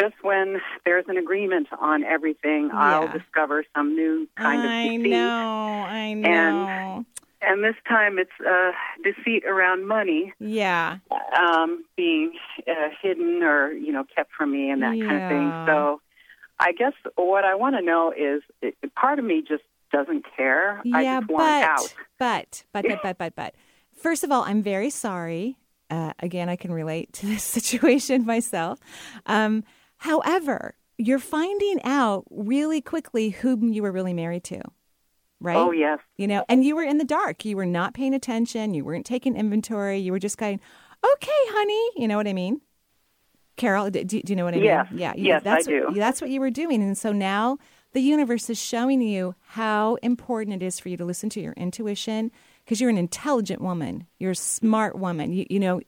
[0.00, 5.14] just when there's an agreement on everything, I'll discover some new kind I of deceit.
[5.14, 5.82] I know.
[5.86, 7.06] I know.
[7.42, 8.72] And this time it's uh,
[9.02, 10.98] deceit around money yeah.
[11.38, 12.32] um, being
[12.66, 15.50] uh, hidden or you know kept from me and that kind of thing.
[15.66, 16.00] So
[16.58, 19.62] I guess what I want to know is it, part of me just
[19.92, 20.80] doesn't care.
[20.92, 21.94] I Yeah, but, out.
[22.18, 23.54] but, but, but, but, but, but.
[24.02, 25.56] First of all, I'm very sorry.
[25.90, 28.78] Uh, again, I can relate to this situation myself.
[29.26, 29.64] Um,
[29.98, 34.60] however, you're finding out really quickly whom you were really married to.
[35.40, 35.56] right?
[35.56, 35.98] Oh, yes.
[36.16, 37.44] You know, and you were in the dark.
[37.44, 38.74] You were not paying attention.
[38.74, 39.98] You weren't taking inventory.
[39.98, 40.60] You were just going,
[41.04, 41.90] okay, honey.
[41.96, 42.60] You know what I mean?
[43.56, 44.64] Carol, do, do you know what I mean?
[45.00, 45.12] Yeah.
[45.16, 45.84] you- Yes, I that's do.
[45.86, 46.82] What, that's what you were doing.
[46.82, 47.58] And so now
[47.92, 51.52] the universe is showing you how important it is for you to listen to your
[51.52, 52.30] intuition
[52.64, 54.06] because you're an intelligent woman.
[54.18, 55.32] You're a smart woman.
[55.32, 55.80] You, you know,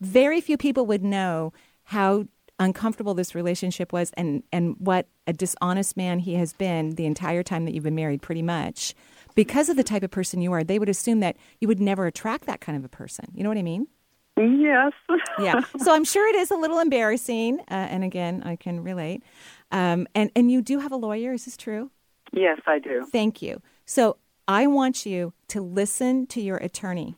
[0.00, 1.52] very few people would know
[1.84, 2.26] how
[2.58, 7.42] uncomfortable this relationship was and, and what a dishonest man he has been the entire
[7.42, 8.94] time that you've been married, pretty much.
[9.34, 12.06] Because of the type of person you are, they would assume that you would never
[12.06, 13.26] attract that kind of a person.
[13.34, 13.88] You know what I mean?
[14.36, 14.92] Yes.
[15.38, 15.60] yeah.
[15.78, 17.60] So I'm sure it is a little embarrassing.
[17.60, 19.22] Uh, and again, I can relate.
[19.70, 21.32] Um, and, and you do have a lawyer.
[21.32, 21.90] Is this true?
[22.32, 23.06] Yes, I do.
[23.12, 23.62] Thank you.
[23.86, 24.16] So
[24.48, 27.14] I want you to listen to your attorney.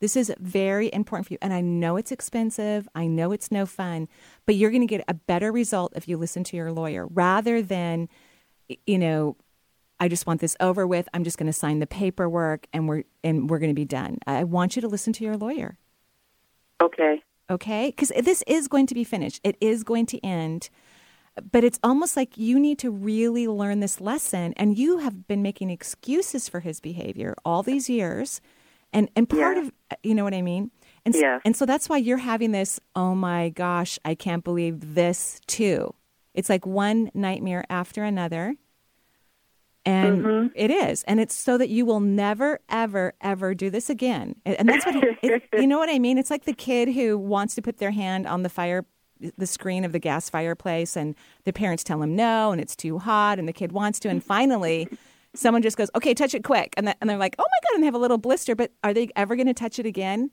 [0.00, 1.38] This is very important for you.
[1.40, 2.88] And I know it's expensive.
[2.94, 4.08] I know it's no fun,
[4.46, 7.62] but you're going to get a better result if you listen to your lawyer rather
[7.62, 8.08] than,
[8.84, 9.36] you know,
[10.00, 11.08] I just want this over with.
[11.14, 14.18] I'm just going to sign the paperwork and we're and we're going to be done.
[14.26, 15.78] I want you to listen to your lawyer.
[16.82, 17.22] Okay.
[17.50, 17.90] Okay?
[17.94, 19.40] Because this is going to be finished.
[19.44, 20.68] It is going to end.
[21.50, 24.52] But it's almost like you need to really learn this lesson.
[24.56, 28.40] And you have been making excuses for his behavior all these years.
[28.92, 29.62] And, and part Yeah.
[29.64, 30.70] of, you know what I mean?
[31.06, 31.40] And, s- Yes.
[31.44, 35.94] and so that's why you're having this, oh my gosh, I can't believe this too.
[36.34, 38.56] It's like one nightmare after another.
[39.84, 40.46] And Mm-hmm.
[40.54, 41.02] it is.
[41.04, 44.36] And it's so that you will never, ever, ever do this again.
[44.46, 46.18] And that's what, it- you know what I mean?
[46.18, 48.84] It's like the kid who wants to put their hand on the fire,
[49.36, 51.14] the screen of the gas fireplace, and
[51.44, 54.08] the parents tell him no, and it's too hot, and the kid wants to.
[54.08, 54.88] And finally,
[55.34, 56.74] someone just goes, okay, touch it quick.
[56.76, 58.70] And, that, and they're like, oh my God, and they have a little blister, but
[58.84, 60.30] are they ever going to touch it again?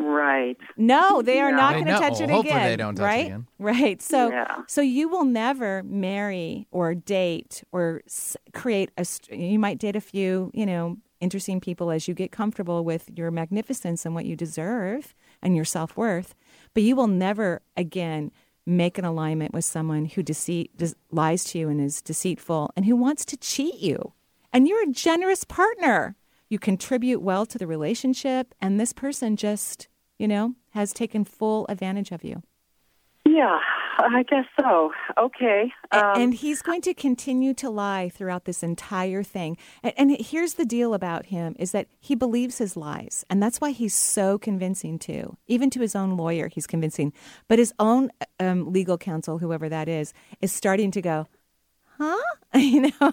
[0.00, 0.56] Right.
[0.76, 1.56] No, they are No.
[1.56, 1.98] not going to know.
[2.00, 2.68] touch it Hopefully again.
[2.68, 3.26] they don't touch it right?
[3.26, 3.46] again.
[3.58, 4.02] Right.
[4.02, 4.62] So, Yeah.
[4.66, 9.04] so you will never marry or date or s- create a.
[9.04, 13.10] st- You might date a few, you know, interesting people as you get comfortable with
[13.14, 16.34] your magnificence and what you deserve and your self worth,
[16.74, 18.30] but you will never again
[18.66, 22.84] make an alignment with someone who deceit des- lies to you and is deceitful and
[22.86, 24.12] who wants to cheat you.
[24.52, 26.16] And you're a generous partner.
[26.48, 29.86] You contribute well to the relationship, and this person just,
[30.20, 32.42] you know, has taken full advantage of you.
[33.26, 33.58] Yeah,
[33.98, 34.92] I guess so.
[35.16, 35.72] Okay.
[35.92, 39.56] Um, and he's going to continue to lie throughout this entire thing.
[39.82, 43.24] And, and here's the deal about him is that he believes his lies.
[43.30, 45.36] And that's why he's so convincing too.
[45.46, 47.12] Even to his own lawyer, he's convincing.
[47.48, 51.28] But his own um, legal counsel, whoever that is, is starting to go,
[51.98, 52.20] huh?
[52.54, 53.12] you know,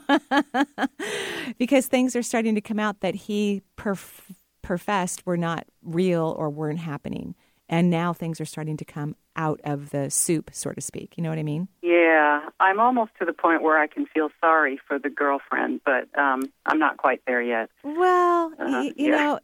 [1.57, 6.49] because things are starting to come out that he perf- professed were not real or
[6.49, 7.35] weren't happening.
[7.69, 11.15] And now things are starting to come out of the soup, so to speak.
[11.17, 11.67] You know what I mean?
[11.81, 16.07] yeah, I'm almost to the point where I can feel sorry for the girlfriend, but
[16.17, 17.69] um, I'm not quite there yet.
[17.83, 19.17] Well, Uh-huh, y- you yeah.
[19.17, 19.39] know,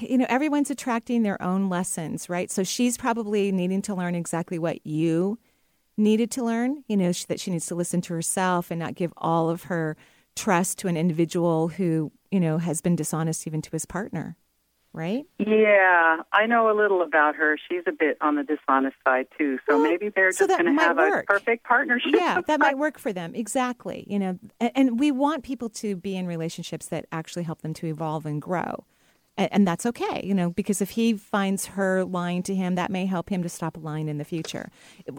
[0.00, 2.50] you know, everyone's attracting their own lessons, right?
[2.50, 5.38] So she's probably needing to learn exactly what you
[5.96, 6.84] needed to learn.
[6.86, 9.96] You know, that she needs to listen to herself and not give all of her
[10.36, 14.36] trust to an individual who, you know, has been dishonest even to his partner,
[14.92, 15.24] right?
[15.38, 17.56] Yeah, I know a little about her.
[17.68, 20.64] She's a bit on the dishonest side too, so Well, maybe they're so just that
[20.64, 21.24] going to might have work.
[21.28, 22.12] a perfect partnership.
[22.14, 23.34] yeah, that might work for them.
[23.34, 24.04] Exactly.
[24.08, 27.74] You know, and, and we want people to be in relationships that actually help them
[27.74, 28.84] to evolve and grow.
[29.38, 32.90] And, and that's okay, you know, because if he finds her lying to him, that
[32.90, 34.70] may help him to stop lying in the future.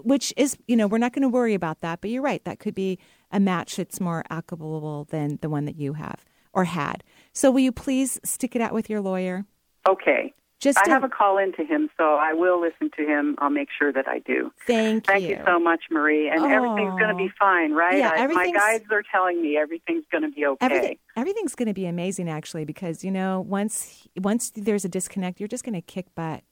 [0.03, 1.99] Which is, you know, we're not going to worry about that.
[2.01, 2.99] But you're right, that could be
[3.31, 7.03] a match that's more applicable than the one that you have or had.
[7.33, 9.45] So will you please stick it out with your lawyer?
[9.87, 10.33] Okay.
[10.59, 13.35] Just I to- have a call in to him, so I will listen to him.
[13.39, 14.49] I'll make sure that I do.
[14.65, 16.29] Thank, Thank you so much, Marie.
[16.29, 17.97] And everything's going to be fine, right?
[17.97, 20.65] Yeah, I, my guides are telling me everything's going to be okay.
[20.65, 25.41] Everything, everything's going to be amazing, actually, because you know once once there's a disconnect,
[25.41, 26.43] you're just going to kick butt.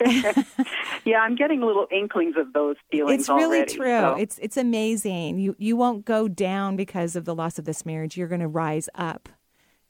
[1.04, 3.98] yeah, I'm getting little inklings of those feelings It's really already, true.
[4.00, 5.38] so- It's it's amazing.
[5.38, 8.16] You you won't go down because of the loss of this marriage.
[8.16, 9.28] You're going to rise up,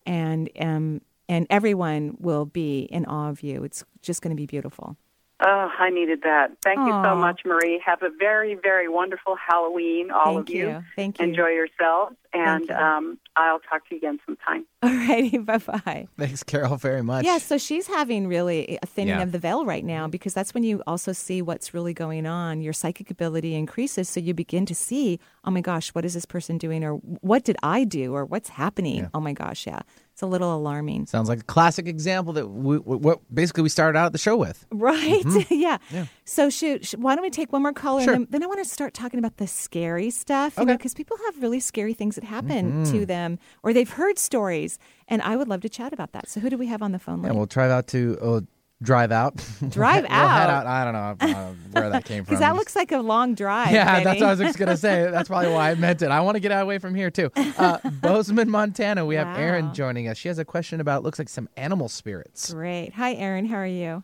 [0.07, 3.63] and um and everyone will be in awe of you.
[3.65, 4.97] It's just going to be beautiful.
[5.43, 6.51] Oh, I needed that.
[6.63, 7.81] Thank you so much, Marie.
[7.85, 10.69] Have a very, very wonderful Halloween, all Thank of you.
[10.69, 10.85] you.
[10.97, 11.27] Thank you.
[11.29, 12.75] Enjoy yourselves, and you.
[12.75, 14.67] um, I'll talk to you again sometime.
[14.83, 16.09] All righty, bye bye.
[16.19, 17.25] Thanks, Carol, very much.
[17.25, 19.23] Yeah, so she's having really a thinning Yeah.
[19.23, 22.61] of the veil right now because that's when you also see what's really going on.
[22.61, 26.27] Your psychic ability increases, so you begin to see, oh my gosh, what is this
[26.27, 29.09] person doing, or what did I do, or what's happening?
[29.15, 29.81] Oh my gosh, yeah.
[30.21, 31.07] It's a little alarming.
[31.07, 34.67] Sounds like a classic example that we, what basically we started out the show with.
[34.71, 35.25] Right?
[35.51, 35.79] yeah.
[35.91, 36.05] Yeah.
[36.27, 38.03] So, shoot, sh- why don't we take one more caller?
[38.03, 38.13] Sure.
[38.13, 40.75] And then, then I want to start talking about the scary stuff, you Okay.
[40.77, 42.91] because people have really scary things that happen Mhm.
[42.91, 44.79] to them or they've heard stories.
[45.09, 46.29] And I would love to chat about that.
[46.29, 47.23] So, who do we have on the phone?
[47.23, 47.39] Yeah, line?
[47.39, 48.41] we'll try out to uh,
[48.83, 49.37] drive out.
[49.69, 50.67] Drive We'll head out?
[50.67, 50.67] out.
[50.67, 52.35] I don't know uh, where that came from.
[52.35, 53.73] Because that looks like a long drive.
[53.73, 54.05] Yeah, baby.
[54.05, 55.11] that's what I was just gonna say.
[55.11, 56.11] That's probably why I meant it.
[56.11, 57.31] I want to get out away from here too.
[57.37, 59.05] Uh, Bozeman, Montana.
[59.05, 59.37] We have Wow.
[59.37, 60.17] Erin joining us.
[60.17, 62.53] She has a question about looks like some animal spirits.
[62.53, 62.95] Great.
[62.95, 63.47] Hi, Erin.
[63.47, 64.03] How are you?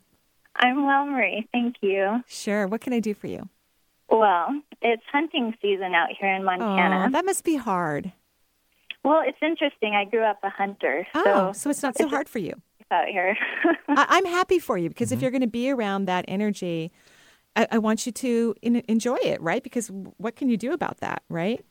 [0.57, 1.47] I'm well, Marie.
[1.53, 2.23] Thank you.
[2.27, 2.67] Sure.
[2.67, 3.49] What can I do for you?
[4.09, 4.49] Well,
[4.83, 7.07] it's hunting season out here in Montana.
[7.09, 8.13] Oh, that must be hard.
[9.05, 9.95] well, it's interesting.
[9.95, 12.55] I grew up a hunter, Oh, so so it's not so hard for you.
[12.91, 13.37] out here.
[13.89, 15.17] I, I'm happy for you because Mm-hmm.
[15.17, 16.93] if you're going to be around that energy,
[17.55, 19.63] I, I want you to in, enjoy it, right?
[19.63, 21.65] Because what can you do about that, right?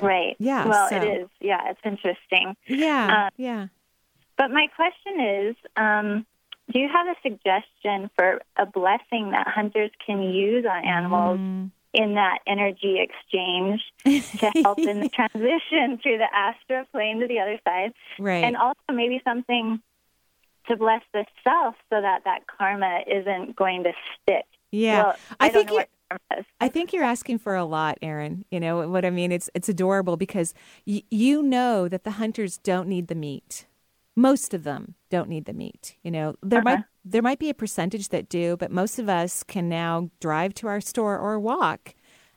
[0.00, 0.34] right.
[0.38, 1.28] Yeah, Well, so- it is.
[1.40, 2.56] Yeah, it's interesting.
[2.66, 3.66] Yeah, Uh, yeah.
[4.36, 6.26] But my question is, um,
[6.72, 11.70] do you have a suggestion for a blessing that hunters can use on animals Mm.
[11.92, 13.80] in that energy exchange
[14.40, 17.92] to help in the transition through the astral plane to the other side?
[18.18, 18.42] Right.
[18.44, 19.80] And also maybe something
[20.68, 24.44] to bless the self so that that karma isn't going to stick.
[24.72, 25.02] Yeah.
[25.04, 26.46] Well, I I, think you- what karma is.
[26.60, 28.44] I think you're asking for a lot, Aaron.
[28.50, 29.32] You know what I mean?
[29.32, 30.54] It's it's adorable because
[30.86, 33.66] y- you know that the hunters don't need the meat.
[34.16, 35.96] Most of them don't need the meat.
[36.04, 36.82] You know, there might Uh-huh.
[37.04, 40.68] there might be a percentage that do, but most of us can now drive to
[40.68, 41.94] our store or walk,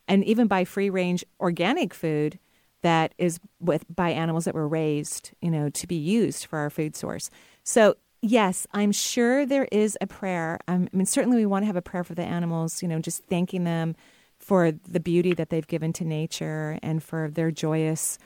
[0.07, 2.39] and even buy free range organic food
[2.83, 6.69] that is with by animals that were raised, you know, to be used for our
[6.69, 7.29] food source.
[7.63, 10.59] So yes, I'm sure there is a prayer.
[10.67, 12.81] Um, I mean, certainly we want to have a prayer for the animals.
[12.81, 13.95] You know, just thanking them
[14.39, 18.17] for the beauty that they've given to nature and for their joyous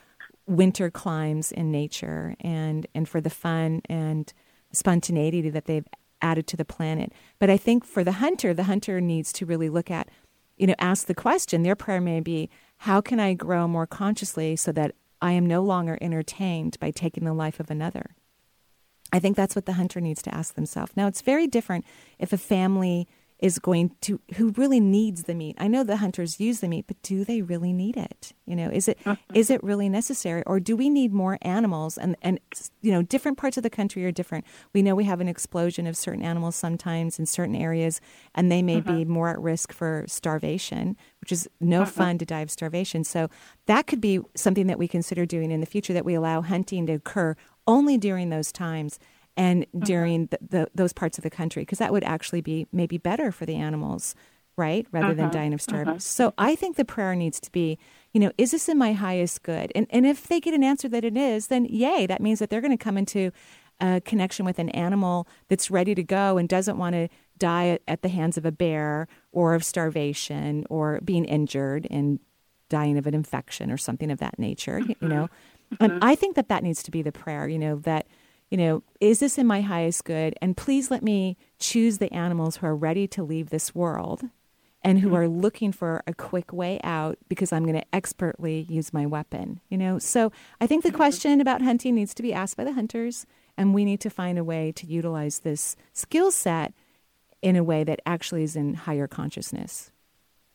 [0.48, 4.34] winter climbs in nature and and for the fun and
[4.74, 5.88] spontaneity that they've
[6.22, 7.12] added to the planet.
[7.40, 10.10] But I think for the hunter, the hunter needs to really look at,
[10.58, 11.64] you know, ask the question.
[11.64, 15.62] Their prayer may be, how can I grow more consciously so that I am no
[15.64, 18.16] longer entertained by taking the life of another?
[19.12, 20.94] I think that's what the hunter needs to ask themselves.
[20.96, 21.86] Now, it's very different
[22.20, 23.08] if a family
[23.42, 25.56] is going to who really needs the meat.
[25.58, 28.34] I know the hunters use the meat, but do they really need it?
[28.46, 29.16] You know, is it uh-huh.
[29.34, 32.40] is it really necessary or do we need more animals and and
[32.82, 34.46] you know, different parts of the country are different.
[34.74, 38.00] We know we have an explosion of certain animals sometimes in certain areas
[38.36, 39.06] and they may be uh-huh.
[39.06, 41.92] more at risk for starvation, which is no uh-huh.
[41.92, 43.04] fun to die of starvation.
[43.04, 43.30] So
[43.66, 46.86] that could be something that we consider doing in the future that we allow hunting
[46.86, 47.36] to occur
[47.68, 49.00] only during those times
[49.38, 52.98] and during the, the, those parts of the country because that would actually be maybe
[52.98, 54.14] better for the animals
[54.58, 55.98] right rather than Mhm, dying of starvation.
[55.98, 56.02] Mhm.
[56.02, 57.78] so i think the prayer needs to be
[58.12, 59.72] you know is this in my highest good?
[59.74, 62.50] And, and if they get an answer that it is then yay that means that
[62.50, 63.32] they're going to come into
[63.80, 67.82] a connection with an animal that's ready to go and doesn't want to die at,
[67.88, 72.20] at the hands of a bear or of starvation or being injured and
[72.70, 75.30] dying of an infection or something of that nature you know
[75.80, 76.04] and mm-hmm.
[76.04, 78.06] i think that that needs to be the prayer you know that
[78.52, 80.36] you know is this in my highest good?
[80.42, 84.24] And please let me choose the animals who are ready to leave this world
[84.84, 85.16] and who mm-hmm.
[85.16, 89.60] are looking for a quick way out because i'm going to expertly use my weapon
[89.70, 89.98] you know?
[89.98, 90.98] So i think the mm-hmm.
[90.98, 93.26] question about hunting needs to be asked by the hunters
[93.58, 96.74] and we need to find a way to utilize this skill set
[97.42, 99.92] in a way that actually is in higher consciousness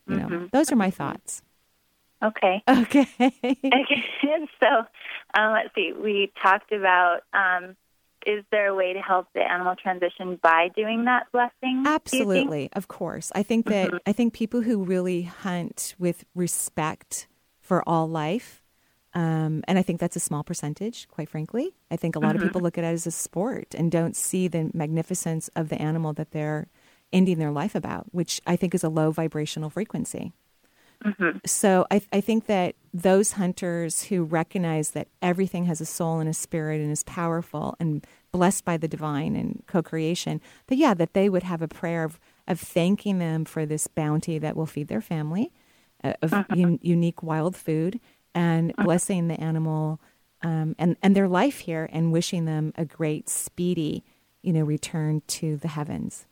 [0.07, 0.27] you know?
[0.27, 0.51] Mhm.
[0.51, 1.41] those are my thoughts
[2.23, 2.63] Okay.
[2.67, 4.03] okay okay.
[4.59, 4.67] So,
[5.39, 5.93] um, let's see.
[5.93, 7.75] We talked about um,
[8.25, 11.51] is there a way to help the animal transition by doing that blessing?
[11.61, 11.87] do you think?
[11.87, 13.31] Absolutely, of course.
[13.35, 13.99] I think that Mhm.
[14.05, 17.27] I think people who really hunt with respect
[17.59, 18.63] for all life,
[19.13, 21.75] um, and I think that's a small percentage, quite frankly.
[21.91, 22.45] I think a lot of Mhm.
[22.45, 26.13] people look at it as a sport and don't see the magnificence of the animal
[26.13, 26.67] that they're
[27.13, 30.33] ending their life about, which I think is a low vibrational frequency.
[31.05, 31.47] Mhm.
[31.47, 36.27] So I, I think that those hunters who recognize that everything has a soul and
[36.29, 41.13] a spirit and is powerful and blessed by the divine and co-creation, that yeah, that
[41.13, 44.87] they would have a prayer of, of thanking them for this bounty that will feed
[44.87, 45.51] their family,
[46.03, 47.99] uh, of un- unique wild food,
[48.33, 49.99] and blessing the animal
[50.43, 54.03] um, and and their life here, and wishing them a great, speedy,
[54.43, 56.27] you know, return to the heavens.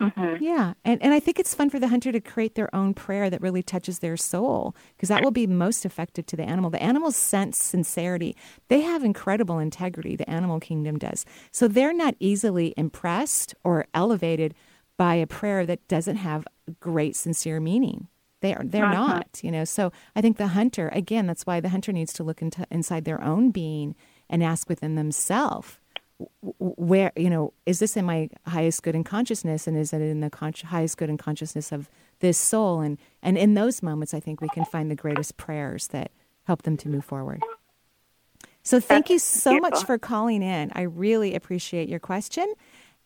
[0.00, 0.40] Mhm.
[0.40, 3.28] Yeah, and and I think it's fun for the hunter to create their own prayer
[3.28, 6.70] that really touches their soul because that will be most effective to the animal.
[6.70, 8.36] The animals sense sincerity.
[8.68, 10.14] They have incredible integrity.
[10.14, 11.26] The animal kingdom does.
[11.50, 14.54] So they're not easily impressed or elevated
[14.96, 16.46] by a prayer that doesn't have
[16.80, 18.06] great sincere meaning.
[18.40, 18.86] They are they're Uh-huh.
[18.86, 19.64] not, you know.
[19.64, 23.04] So I think the hunter again, that's why the hunter needs to look into inside
[23.04, 23.96] their own being
[24.30, 25.77] and ask within themselves
[26.40, 30.20] where you know is this in my highest good and consciousness and is it in
[30.20, 31.88] the con- highest good and consciousness of
[32.20, 32.80] this soul?
[32.80, 36.10] And and in those moments i think we can find the greatest prayers that
[36.44, 37.42] help them to move forward.
[38.62, 40.72] So thank you so much for calling in.
[40.74, 42.52] I really appreciate your question.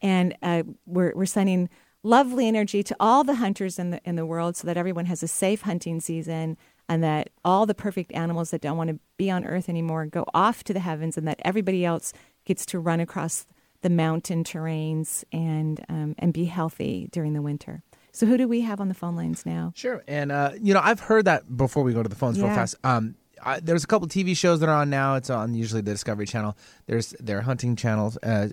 [0.00, 1.68] And uh, we're, we're sending
[2.02, 5.22] lovely energy to all the hunters in the in the world so that everyone has
[5.22, 6.56] a safe hunting season
[6.88, 10.24] and that all the perfect animals that don't want to be on earth anymore go
[10.34, 12.12] off to the heavens and that everybody else
[12.44, 13.46] gets to run across
[13.82, 17.82] the mountain terrains and um, and be healthy during the winter.
[18.12, 19.72] So who do we have on the phone lines now?
[19.74, 22.48] Sure, and uh, you know I've heard that before we go to the phones real
[22.48, 22.76] fast.
[22.84, 25.16] Um, I, there's a couple TV shows that are on now.
[25.16, 26.56] It's on usually the Discovery Channel.
[26.86, 28.48] There's their hunting channels uh,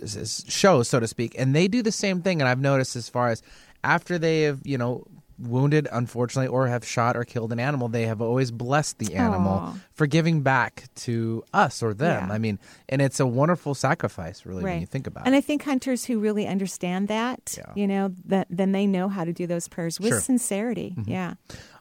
[0.48, 2.42] shows, so to speak, and they do the same thing.
[2.42, 3.44] And I've noticed as far as
[3.84, 5.06] after they have you know
[5.40, 9.54] wounded, unfortunately, or have shot or killed an animal, they have always blessed the animal
[9.60, 9.74] Aw.
[9.94, 12.28] for giving back to us or them.
[12.28, 12.34] Yeah.
[12.34, 12.60] I mean,
[12.90, 15.38] and it's a wonderful sacrifice, really, when you think about and it.
[15.38, 19.24] And I think hunters who really understand that, you know, that then they know how
[19.24, 20.20] to do those prayers with Sure.
[20.20, 20.94] sincerity.
[20.98, 21.08] Mhm.
[21.08, 21.34] Yeah.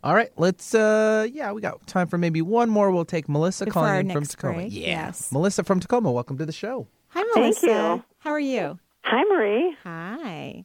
[0.05, 0.75] All right, let's.
[0.75, 2.91] uh Yeah, we got time for maybe one more.
[2.91, 4.55] We'll take Melissa Before calling our in from Tacoma.
[4.55, 5.33] break, Yeah, yes.
[5.33, 6.11] Melissa from Tacoma.
[6.13, 6.87] Welcome to the show.
[7.09, 7.67] Hi, Thank Melissa.
[7.67, 8.05] you.
[8.19, 8.79] How are you?
[9.05, 9.77] Hi, Marie.
[9.85, 10.65] Hi.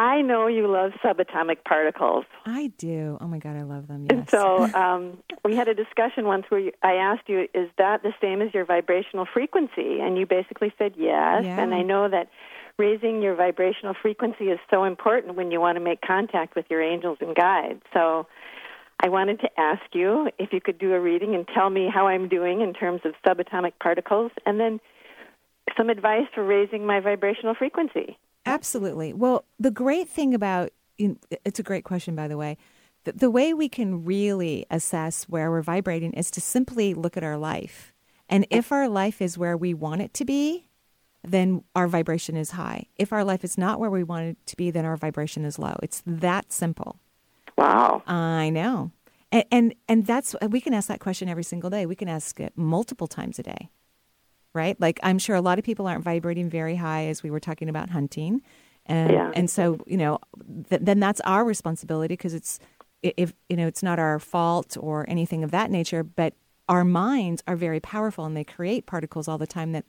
[0.00, 2.24] I know you love subatomic particles.
[2.46, 3.18] I do.
[3.20, 4.06] Oh my God, I love them.
[4.08, 8.02] And so um, we had a discussion once where you, I asked you, is that
[8.02, 10.00] the same as your vibrational frequency?
[10.00, 11.44] And you basically said yes.
[11.44, 11.60] Yeah.
[11.60, 12.30] And I know that
[12.78, 16.80] raising your vibrational frequency is so important when you want to make contact with your
[16.80, 17.82] angels and guides.
[17.92, 18.26] So
[19.04, 22.06] I wanted to ask you if you could do a reading and tell me how
[22.06, 24.80] I'm doing in terms of subatomic particles, and then
[25.76, 28.16] some advice for raising my vibrational frequency.
[28.46, 29.12] Absolutely.
[29.12, 32.58] Well, the great thing about it's a great question, by the way.
[33.04, 37.24] The, the way we can really assess where we're vibrating is to simply look at
[37.24, 37.92] our life.
[38.28, 40.68] And if our life is where we want it to be,
[41.22, 42.86] then our vibration is high.
[42.96, 45.58] If our life is not where we want it to be, then our vibration is
[45.58, 45.76] low.
[45.82, 46.98] It's that simple.
[47.56, 48.02] Wow.
[48.06, 48.92] I know.
[49.32, 51.86] And, and and that's we can ask that question every single day.
[51.86, 53.70] We can ask it multiple times a day.
[54.52, 54.80] Right?
[54.80, 57.68] Like I'm sure a lot of people aren't vibrating very high as we were talking
[57.68, 58.42] about hunting.
[58.86, 59.32] And Yeah.
[59.34, 60.18] and so, you know,
[60.68, 62.58] th- then that's our responsibility because it's
[63.02, 66.34] if you know, it's not our fault or anything of that nature, but
[66.68, 69.84] our minds are very powerful and they create particles all the time that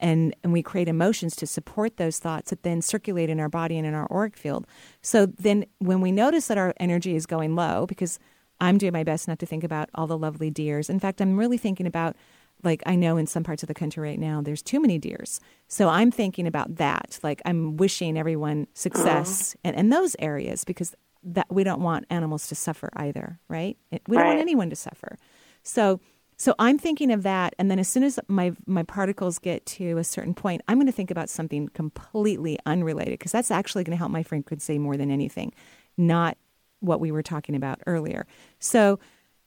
[0.00, 3.76] and and we create emotions to support those thoughts that then circulate in our body
[3.78, 4.66] and in our auric field.
[5.02, 8.18] So then when we notice that our energy is going low because
[8.60, 10.88] I'm doing my best not to think about all the lovely deers.
[10.88, 12.16] In fact, I'm really thinking about
[12.64, 15.40] like I know in some parts of the country right now there's too many deers.
[15.68, 17.18] So I'm thinking about that.
[17.22, 22.48] Like I'm wishing everyone success in, in those areas because that we don't want animals
[22.48, 23.76] to suffer either, right?
[23.90, 25.16] It- We don't want anyone to suffer.
[25.62, 26.00] So
[26.36, 29.98] so I'm thinking of that and then as soon as my my particles get to
[29.98, 33.96] a certain point, I'm going to think about something completely unrelated because that's actually going
[33.96, 35.52] to help my frequency more than anything.
[35.96, 36.36] Not
[36.80, 38.26] what we were talking about earlier.
[38.58, 38.98] So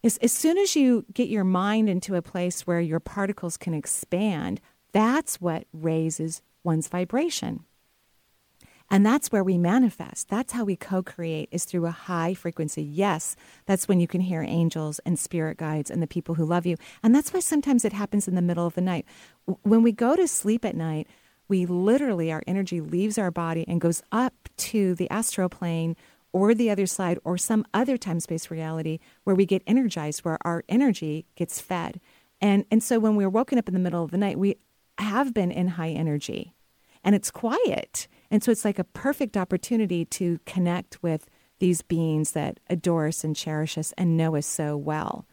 [0.04, 3.74] as, as soon as you get your mind into a place where your particles can
[3.74, 7.66] expand, that's what raises one's vibration.
[8.90, 10.30] And that's where we manifest.
[10.30, 12.84] That's how we co create, is through a high frequency.
[12.84, 13.36] Yes,
[13.66, 16.78] that's when you can hear angels and spirit guides and the people who love you.
[17.04, 19.06] And that's why sometimes it happens in the middle of the night.
[19.64, 21.08] When we go to sleep at night,
[21.50, 25.96] we literally, our energy leaves our body and goes up to the astral plane
[26.34, 30.38] or the other side or some other time space reality where we get energized, where
[30.42, 32.00] our energy gets fed.
[32.42, 34.58] And, and so when we're woken up in the middle of the night, we
[34.98, 36.54] have been in high energy
[37.04, 38.08] and it's quiet.
[38.30, 43.24] And so it's like a perfect opportunity to connect with these beings that adore us
[43.24, 45.26] and cherish us and know us so well.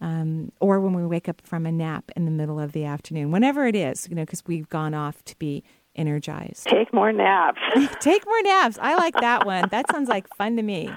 [0.00, 3.30] Um, or when we wake up from a nap in the middle of the afternoon,
[3.30, 5.64] whenever it is, you know, because we've gone off to be
[5.96, 6.66] energized.
[6.66, 7.60] Take more naps.
[8.00, 8.78] Take more naps.
[8.80, 9.68] I like that one.
[9.76, 10.90] That sounds like fun to me.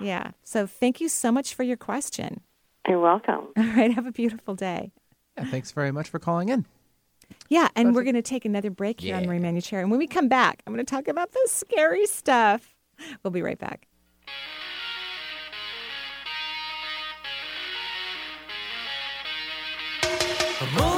[0.00, 0.30] Yeah.
[0.42, 2.40] So thank you so much for your question.
[2.86, 3.48] You're welcome.
[3.56, 3.92] All right.
[3.92, 4.92] Have a beautiful day.
[5.36, 6.64] Yeah, thanks very much for calling in.
[7.50, 9.80] Yeah, and we're going to take another break here on the Marie Chair.
[9.80, 12.74] And when we come back, I'm going to talk about the scary stuff.
[13.22, 13.86] We'll be right back.
[20.60, 20.97] I'm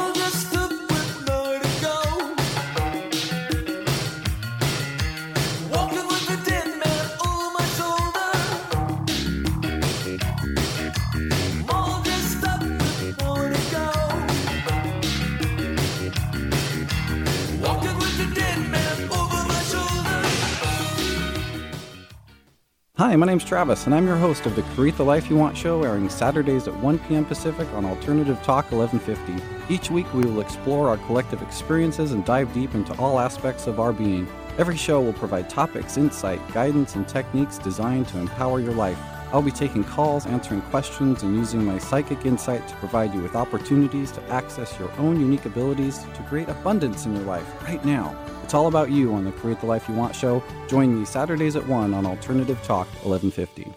[23.01, 25.57] Hi, my name's Travis, and I'm your host of the Create the Life You Want
[25.57, 27.25] show, airing Saturdays at 1 p.m.
[27.25, 29.73] Pacific on Alternative Talk 1150.
[29.73, 33.81] Each week, we will explore our collective experiences and dive deep into all aspects of
[33.81, 34.29] our being.
[34.59, 38.99] Every show will provide topics, insight, guidance, and techniques designed to empower your life.
[39.33, 43.35] I'll be taking calls, answering questions, and using my psychic insight to provide you with
[43.35, 48.15] opportunities to access your own unique abilities to create abundance in your life right now.
[48.51, 50.43] It's all about you on the Create the Life You Want show.
[50.67, 53.73] Join me Saturdays at 1 on Alternative Talk 1150.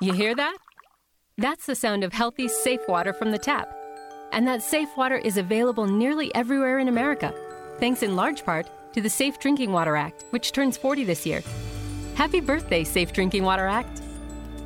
[0.00, 0.56] You hear that?
[1.36, 3.76] That's the sound of healthy, safe water from the tap.
[4.30, 7.34] And that safe water is available nearly everywhere in America,
[7.80, 11.42] thanks in large part to the Safe Drinking Water Act, which turns 40 this year.
[12.14, 14.00] Happy birthday, Safe Drinking Water Act!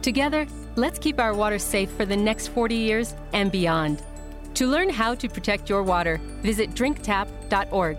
[0.03, 4.03] Together, let's keep our water safe for the next 40 years and beyond.
[4.57, 7.99] To learn how to protect your water, visit drinktap.org.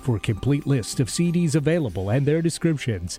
[0.00, 3.18] For a complete list of CDs available and their descriptions,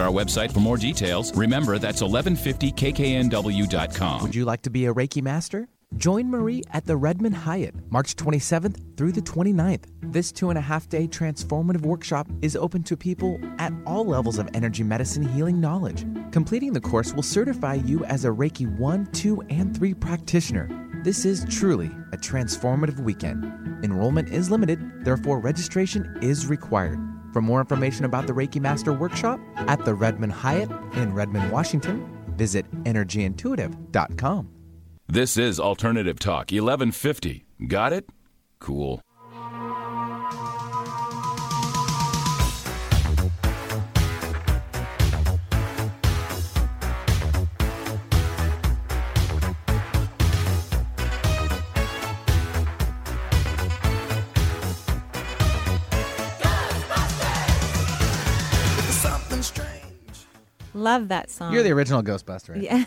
[0.00, 1.34] our website for more details.
[1.36, 4.22] Remember, that's 1150kknw.com.
[4.22, 5.68] Would you like to be a Reiki master?
[5.96, 9.84] Join Marie at the Redmond Hyatt, March 27th through the 29th.
[10.02, 14.38] This two and a half day transformative workshop is open to people at all levels
[14.38, 16.04] of energy medicine healing knowledge.
[16.32, 20.68] Completing the course will certify you as a Reiki 1, 2, and 3 practitioner.
[21.04, 23.44] This is truly a transformative weekend.
[23.84, 26.98] Enrollment is limited, therefore, registration is required.
[27.36, 32.08] For more information about the Reiki Master Workshop at the Redmond Hyatt in Redmond, Washington,
[32.28, 34.48] visit energyintuitive.com.
[35.06, 37.44] This is Alternative Talk 1150.
[37.68, 38.08] Got it?
[38.58, 39.02] Cool.
[60.98, 61.52] Love that song.
[61.52, 62.50] You're the original Ghostbuster.
[62.54, 62.62] Right?
[62.62, 62.84] Yeah.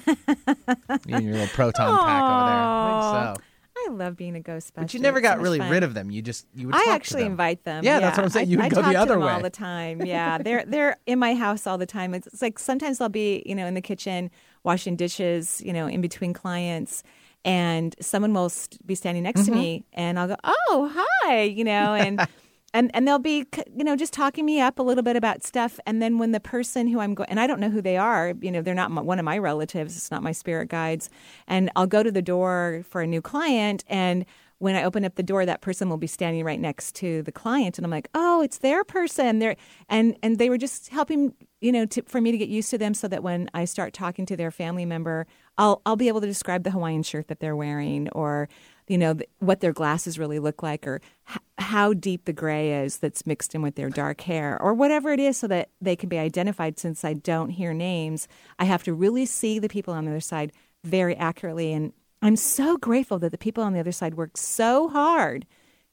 [1.07, 2.55] you and your little proton pack over there.
[2.63, 3.43] I think so.
[3.77, 4.71] I love being a Ghostbuster.
[4.75, 5.69] But you never It's got really fun.
[5.71, 6.11] rid of them.
[6.11, 6.75] You just you would.
[6.75, 7.31] I to actually them.
[7.33, 7.83] invite them.
[7.83, 8.49] Yeah, that's what I'm saying.
[8.49, 10.01] You I, would I go the to other way all the time.
[10.05, 12.13] Yeah, they're they're in my house all the time.
[12.13, 14.31] It's, it's like sometimes I'll be you know in the kitchen
[14.63, 17.03] washing dishes, you know, in between clients,
[17.45, 19.59] and someone will st- be standing next to Mm-hmm.
[19.59, 19.63] Mhm.
[19.63, 20.91] me, and I'll go, "Oh,
[21.23, 22.27] hi," you know, and.
[22.73, 23.45] And, and they'll be,
[23.75, 25.79] you know, just talking me up a little bit about stuff.
[25.85, 28.33] And then when the person who I'm going, and I don't know who they are,
[28.41, 29.97] you know, they're not my, one of my relatives.
[29.97, 31.09] It's not my spirit guides.
[31.47, 33.83] And I'll go to the door for a new client.
[33.87, 34.25] And
[34.59, 37.31] when I open up the door, that person will be standing right next to the
[37.31, 39.55] client, and I'm like, "Oh, it's their person." They're
[39.87, 42.77] and and they were just helping, you know, to, for me to get used to
[42.77, 46.19] them, so that when I start talking to their family member, I'll I'll be able
[46.21, 48.49] to describe the Hawaiian shirt that they're wearing, or
[48.89, 52.97] you know what their glasses really look like, or h- how deep the gray is
[52.97, 56.09] that's mixed in with their dark hair, or whatever it is, so that they can
[56.09, 56.77] be identified.
[56.77, 58.27] Since I don't hear names,
[58.59, 60.51] I have to really see the people on the other side
[60.83, 64.89] very accurately and I'm so grateful that the people on the other side worked so
[64.89, 65.45] hard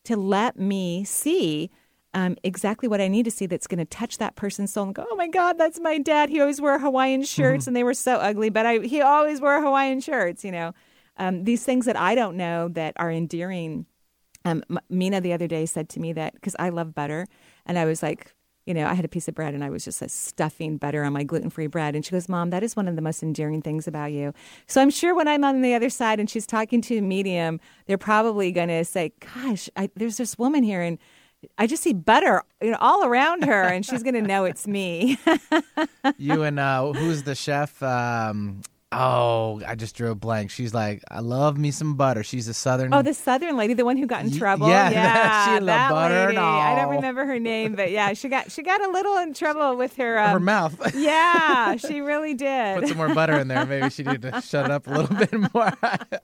[0.04, 1.70] to let me see
[2.14, 4.94] um, exactly what I need to see that's going to touch that person's soul and
[4.94, 6.30] go, oh my God, that's my dad.
[6.30, 9.60] He always wore Hawaiian shirts and they were so ugly, but I, he always wore
[9.60, 10.72] Hawaiian shirts, you know.
[11.18, 13.86] Um, these things that I don't know that are endearing.
[14.44, 17.26] Um, Mina the other day said to me that because I love butter,
[17.64, 18.32] and I was like,
[18.66, 21.04] you know, I had a piece of bread and I was just uh, stuffing butter
[21.04, 21.94] on my gluten free bread.
[21.94, 24.34] And she goes, Mom, that is one of the most endearing things about you.
[24.66, 27.60] So I'm sure when I'm on the other side and she's talking to a medium,
[27.86, 30.98] they're probably going to say, Gosh, I, there's this woman here and
[31.58, 34.66] I just see butter you know, all around her, and she's going to know it's
[34.66, 35.18] me.
[36.18, 37.80] you and uh, who's the chef?
[37.82, 38.62] Um,
[38.92, 40.50] Oh, I just drew a blank.
[40.52, 42.22] She's like, I love me some butter.
[42.22, 42.94] She's a southern.
[42.94, 44.68] Oh, the southern lady, the one who got in trouble.
[44.68, 46.38] yeah, yeah, she loved butter and lady.
[46.38, 49.76] I don't remember her name, but yeah, she got she got a little in trouble
[49.76, 50.94] with her um, her mouth.
[50.96, 52.78] Yeah, she really did.
[52.78, 53.66] Put some more butter in there.
[53.66, 55.72] Maybe she needed to shut it up a little bit more.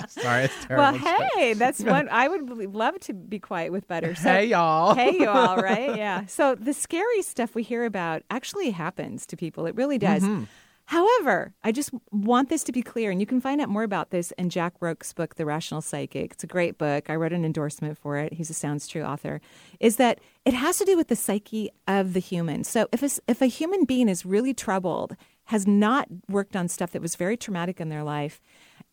[0.09, 0.99] Sorry, it's terrible.
[1.01, 4.15] Well, hey, that's one I would love to be quiet with butter.
[4.15, 4.95] So, Hey, y'all.
[4.95, 5.97] Hey y'all, right?
[5.97, 6.27] Yeah.
[6.27, 9.67] So the scary stuff we hear about actually happens to people.
[9.67, 10.23] It really does.
[10.23, 10.47] Mhm.
[10.93, 14.11] However, I just want this to be clear, and you can find out more about
[14.11, 16.33] this in Jack Rourke's book, The Rational Psychic.
[16.33, 17.09] It's a great book.
[17.09, 18.35] I wrote an endorsement for it.
[18.35, 19.41] He's a Sounds True author.
[19.81, 22.63] Is that it has to do with the psyche of the human.
[22.63, 26.91] So if a, if a human being is really troubled, has not worked on stuff
[26.91, 28.39] that was very traumatic in their life,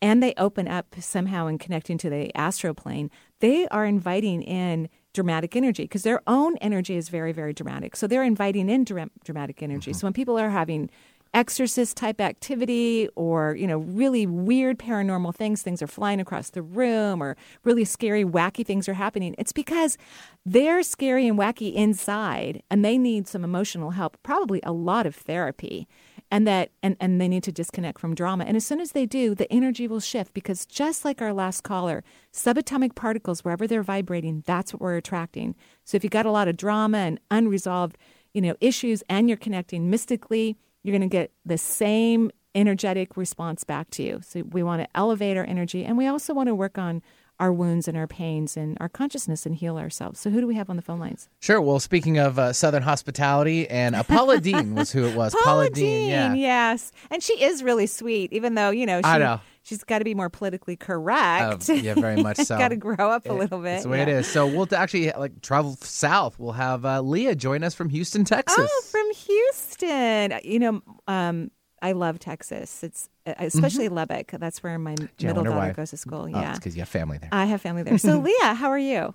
[0.00, 4.88] and they open up somehow in connecting to the astral plane, they are inviting in
[5.12, 7.94] dramatic energy because their own energy is very, very dramatic.
[7.94, 9.90] So they're inviting in dra- dramatic energy.
[9.90, 9.98] Mm-hmm.
[9.98, 10.88] So when people are having
[11.32, 15.62] exorcist type activity or you know really weird paranormal things.
[15.62, 19.34] Things are flying across the room or really scary wacky things are happening.
[19.38, 19.96] It's because
[20.44, 25.14] they're scary and wacky inside and they need some emotional help probably a lot of
[25.14, 25.86] therapy
[26.32, 28.44] and that and, and they need to disconnect from drama.
[28.44, 31.62] And as soon as they do the energy will shift because just like our last
[31.62, 32.02] caller
[32.32, 35.54] subatomic particles wherever they're vibrating that's what we're attracting.
[35.84, 37.96] So if you got a lot of drama and unresolved
[38.34, 43.62] you know issues and you're connecting mystically you're going to get the same energetic response
[43.64, 46.54] back to you so we want to elevate our energy and we also want to
[46.54, 47.00] work on
[47.38, 50.56] our wounds and our pains and our consciousness and heal ourselves so who do we
[50.56, 51.60] have on the phone lines Sure.
[51.60, 55.34] Well, speaking of uh, Southern hospitality, and uh, Paula Deen was who it was.
[55.44, 56.34] Paula Deen, yeah.
[56.34, 59.40] yes and she is really sweet even though you know she, I know.
[59.70, 62.58] She's got to be more politically correct Uh, yeah, very much so.
[62.58, 64.02] got to grow up a It- little bit That's the way yeah.
[64.02, 64.26] it is.
[64.26, 66.38] So we'll actually like travel south.
[66.38, 68.68] We'll have uh, Leah join us from Houston, Texas.
[68.70, 70.40] Oh, from Houston.
[70.44, 71.50] You know, um,
[71.82, 72.82] I love Texas.
[72.82, 74.32] It's uh, especially Lubbock.
[74.32, 75.72] That's where my Gee, I middle daughter why.
[75.72, 76.22] goes to school.
[76.22, 77.30] Oh, yeah, it's because you have family there.
[77.32, 77.96] I have family there.
[77.98, 79.14] So, Leah, how are you?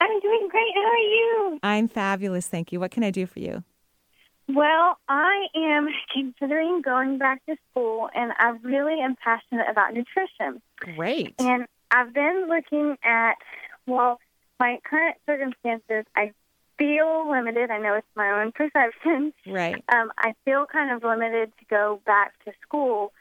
[0.00, 0.72] I'm doing great.
[0.74, 1.58] How are you?
[1.62, 2.80] I'm fabulous, thank you.
[2.80, 3.62] What can I do for you?
[4.48, 10.60] Well, I am considering going back to school, and I really am passionate about nutrition.
[10.76, 11.34] Great.
[11.38, 13.34] And I've been looking at,
[13.86, 14.18] well,
[14.58, 16.32] my current circumstances, I
[16.76, 17.70] feel limited.
[17.70, 19.32] I know it's my own perception.
[19.46, 19.82] Right.
[19.92, 23.12] Um, I feel kind of limited to go back to school.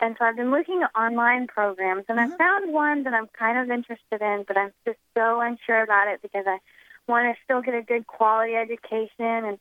[0.00, 3.58] And so I've been looking at online programs, and I found one that I'm kind
[3.58, 6.58] of interested in, but I'm just so unsure about it because I
[7.06, 9.58] want to still get a good quality education, and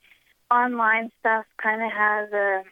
[0.51, 2.63] online stuff kind of has a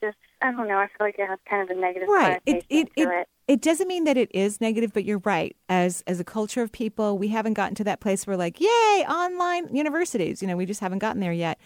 [0.00, 2.40] just, I don't know, I feel like it has kind of a negative Right.
[2.44, 3.28] It it, to it it.
[3.46, 5.56] it doesn't mean that it is negative, but you're right.
[5.68, 9.04] As as a culture of people, we haven't gotten to that place where like, yay,
[9.08, 10.42] online universities.
[10.42, 11.58] You know, we just haven't gotten there yet,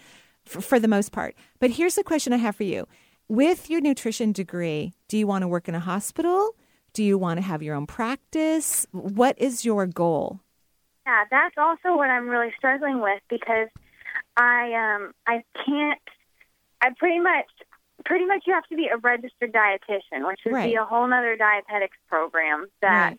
[0.45, 1.35] for, for the most part.
[1.59, 2.87] But here's the question I have for you:
[3.27, 6.55] With your nutrition degree, do you want to work in a hospital?
[6.93, 8.85] Do you want to have your own practice?
[8.91, 10.41] What is your goal?
[11.05, 13.69] Yeah, that's also what I'm really struggling with because
[14.37, 15.99] I um I can't
[16.81, 17.45] I pretty much
[18.05, 20.69] pretty much you have to be a registered dietitian, which would Right.
[20.69, 23.17] be a whole other dietetics program that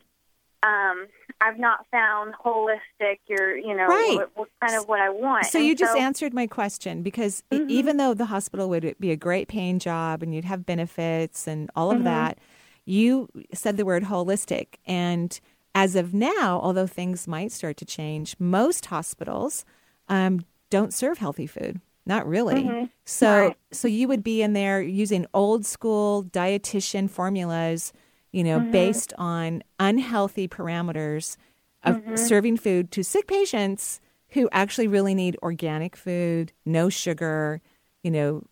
[0.62, 1.06] um
[1.40, 4.20] I've not found holistic or you know Right.
[4.34, 5.46] what, kind of what I want.
[5.46, 9.10] So And you just answered my question because e- even though the hospital would be
[9.10, 12.04] a great paying job and you'd have benefits and all of Mhm.
[12.04, 12.38] that,
[12.84, 14.76] you said the word holistic.
[14.86, 15.38] And
[15.74, 19.64] as of now, although things might start to change, most hospitals
[20.08, 20.40] um,
[20.70, 21.80] don't serve healthy food.
[22.06, 22.64] Not really.
[22.64, 22.90] Mhm.
[23.04, 23.56] So Right.
[23.70, 27.92] so you would be in there using old school dietitian formulas,
[28.32, 28.70] you know, Mhm.
[28.70, 31.36] based on unhealthy parameters
[31.82, 32.18] of Mhm.
[32.18, 34.00] serving food to sick patients
[34.30, 37.60] who actually really need organic food, no sugar,
[38.02, 38.42] you know,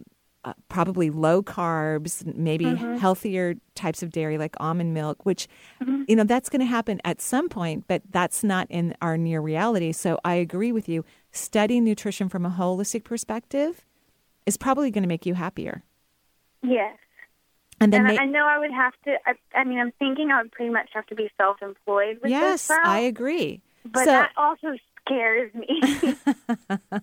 [0.44, 2.98] uh, probably low carbs, maybe Mhm.
[2.98, 5.48] healthier types of dairy like almond milk, which,
[6.06, 9.40] you know, that's going to happen at some point, but that's not in our near
[9.40, 9.90] reality.
[9.92, 11.04] So I agree with you.
[11.36, 13.84] Studying nutrition from a holistic perspective
[14.46, 15.82] is probably going to make you happier.
[16.62, 16.96] Yes.
[17.80, 19.16] And then I- ma- I know I would have to.
[19.26, 22.68] I, I mean, I'm thinking I would pretty much have to be self-employed with yes,
[22.68, 23.60] this I agree.
[23.84, 26.16] but so, that also scares me.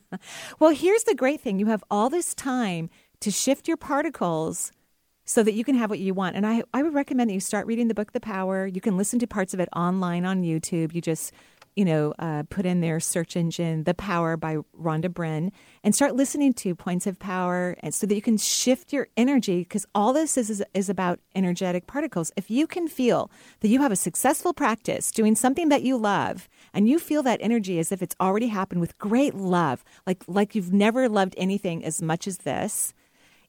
[0.60, 4.72] Well, here's the great thing you have all this time to shift your particles
[5.26, 6.36] so that you can have what you want.
[6.36, 8.68] And I, I would recommend that you start reading the book, The Power.
[8.68, 10.94] You can listen to parts of it online on YouTube.
[10.94, 11.32] You just,
[11.76, 15.52] you know, uh, put in their search engine, The Power by Rhonda Byrne,
[15.84, 19.60] and start listening to Points of Power and so that you can shift your energy
[19.60, 22.32] because all this is, is, is about energetic particles.
[22.36, 26.48] If you can feel that you have a successful practice doing something that you love
[26.74, 30.56] and you feel that energy as if it's already happened with great love, like, like
[30.56, 32.94] you've never loved anything as much as this,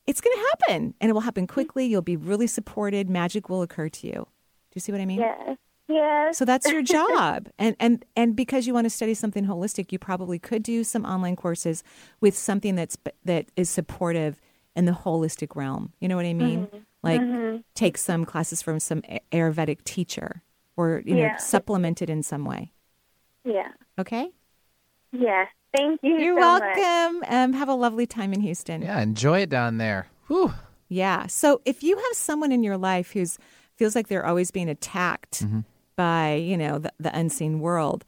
[0.06, 1.86] it's going to happen and it will happen quickly.
[1.86, 3.08] You'll be really supported.
[3.08, 4.12] Magic will occur to you.
[4.12, 5.20] Do you see what I mean?
[5.20, 5.56] Yes.
[5.89, 6.39] Yes.
[6.39, 7.49] So that's your job.
[7.59, 11.05] and and and because you want to study something holistic, you probably could do some
[11.05, 11.82] online courses
[12.20, 14.41] with something that's that is supportive
[14.76, 15.93] in the holistic realm.
[16.01, 16.66] You know what I mean?
[16.66, 16.80] Mhm.
[17.03, 17.62] Like Mhm.
[17.74, 20.43] take some classes from some Ayurvedic teacher
[20.76, 21.37] or you know Yeah.
[21.37, 22.72] supplement it in some way.
[23.45, 23.68] Yeah.
[23.99, 24.30] Okay?
[25.12, 25.47] Yeah.
[25.76, 26.18] Thank you.
[26.18, 26.62] You're so much.
[26.76, 27.24] welcome.
[27.28, 28.82] Um, have a lovely time in Houston.
[28.82, 30.07] Yeah, enjoy it down there.
[30.28, 30.53] Whew.
[30.89, 31.26] Yeah.
[31.26, 33.39] So if you have someone in your life who's
[33.76, 35.61] feels like they're always being attacked Mm-hmm.
[35.97, 38.05] By, you know, the, the unseen world,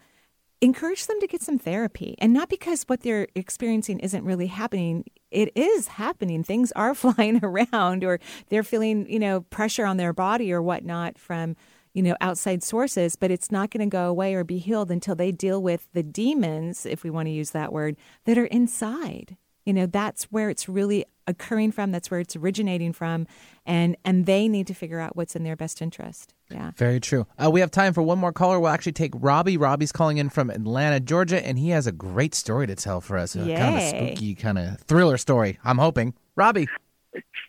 [0.61, 2.15] encourage them to get some therapy.
[2.19, 5.05] And not because what they're experiencing isn't really happening.
[5.31, 6.43] It is happening.
[6.43, 8.19] Things are flying around or
[8.49, 11.57] they're feeling, you know, pressure on their body or whatnot from,
[11.93, 15.15] you know, outside sources, but it's not going to go away or be healed until
[15.15, 19.37] they deal with the demons, if we want to use that word, that are inside.
[19.65, 23.27] You know, that's where it's really occurring from, that's where it's originating from,
[23.65, 26.35] and and they need to figure out what's in their best interest.
[26.51, 26.71] Yeah.
[26.77, 27.27] Very true.
[27.43, 28.61] Uh, we have time for one more caller.
[28.61, 29.57] We'll actually take Robbie.
[29.57, 33.19] Robbie's calling in from Atlanta, Georgia, and he has a great story to tell for
[33.19, 33.35] us.
[33.35, 35.59] A kind of a spooky, kind of thriller story.
[35.65, 36.15] I'm hoping.
[36.37, 36.69] Robbie.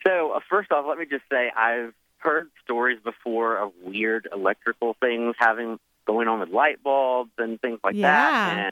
[0.06, 4.95] So, uh, first off, let me just say I've heard stories before of weird electrical
[5.00, 5.78] things having
[6.08, 8.02] going on with light bulbs and things like Yeah.
[8.12, 8.58] that.
[8.66, 8.72] And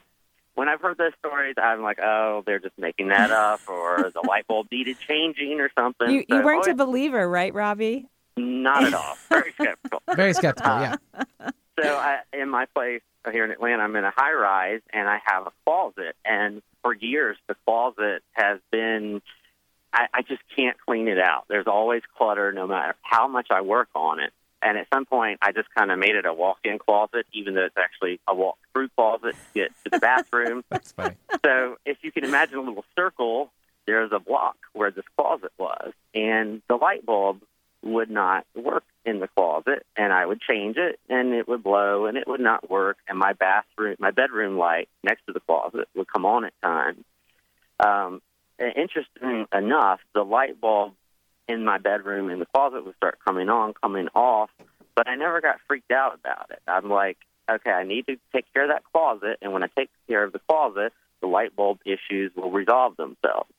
[0.54, 4.26] when I've heard those stories, I'm like, oh, they're just making that up, or the
[4.26, 6.10] light bulb needed changing or something.
[6.10, 8.08] You, So weren't always- a believer, right, Robbie?
[8.36, 9.16] Not at all.
[9.28, 10.02] Very skeptical.
[10.14, 10.96] Very skeptical, Uh,
[11.82, 15.18] So I, in my place here in Atlanta, I'm in a high rise and I
[15.26, 16.16] have a closet.
[16.24, 19.20] And for years, the closet has been,
[19.92, 21.44] I, I just can't clean it out.
[21.48, 24.32] There's always clutter no matter how much I work on it.
[24.62, 27.52] And at some point, I just kind of made it a walk in closet, even
[27.54, 30.64] though it's actually a walk through closet to get to the bathroom.
[30.70, 31.16] That's funny.
[31.44, 33.52] So if you can imagine a little circle,
[33.86, 35.92] there's a block where this closet was.
[36.14, 37.42] And the light bulb
[37.86, 42.06] would not work in the closet and I would change it and it would blow
[42.06, 45.88] and it would not work and my bathroom my bedroom light next to the closet
[45.94, 47.04] would come on at times.
[47.84, 48.20] Um
[48.58, 50.94] interesting enough, the light bulb
[51.48, 54.50] in my bedroom in the closet would start coming on, coming off,
[54.94, 56.60] but I never got freaked out about it.
[56.66, 57.18] I'm like,
[57.48, 60.32] okay, I need to take care of that closet and when I take care of
[60.32, 63.50] the closet, the light bulb issues will resolve themselves.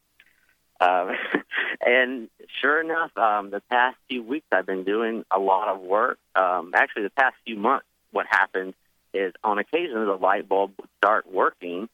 [0.80, 1.12] Um,
[1.82, 2.30] and
[2.62, 6.20] sure enough, um, the past few weeks I've been doing a lot of work.
[6.36, 8.74] Um, actually, the past few months, what happened
[9.14, 11.90] is on occasion the light bulb would start working.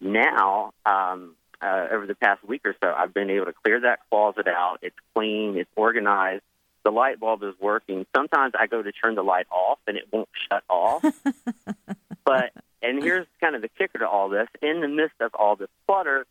[0.00, 4.00] Now, um, uh, over the past week or so, I've been able to clear that
[4.10, 4.78] closet out.
[4.82, 6.42] It's clean, it's organized.
[6.84, 8.06] The light bulb is working.
[8.14, 11.02] Sometimes I go to turn the light off and it won't shut off.
[12.24, 12.52] but
[12.82, 15.68] and here's kind of the kicker to all this: in the midst of all this
[15.86, 16.26] clutter,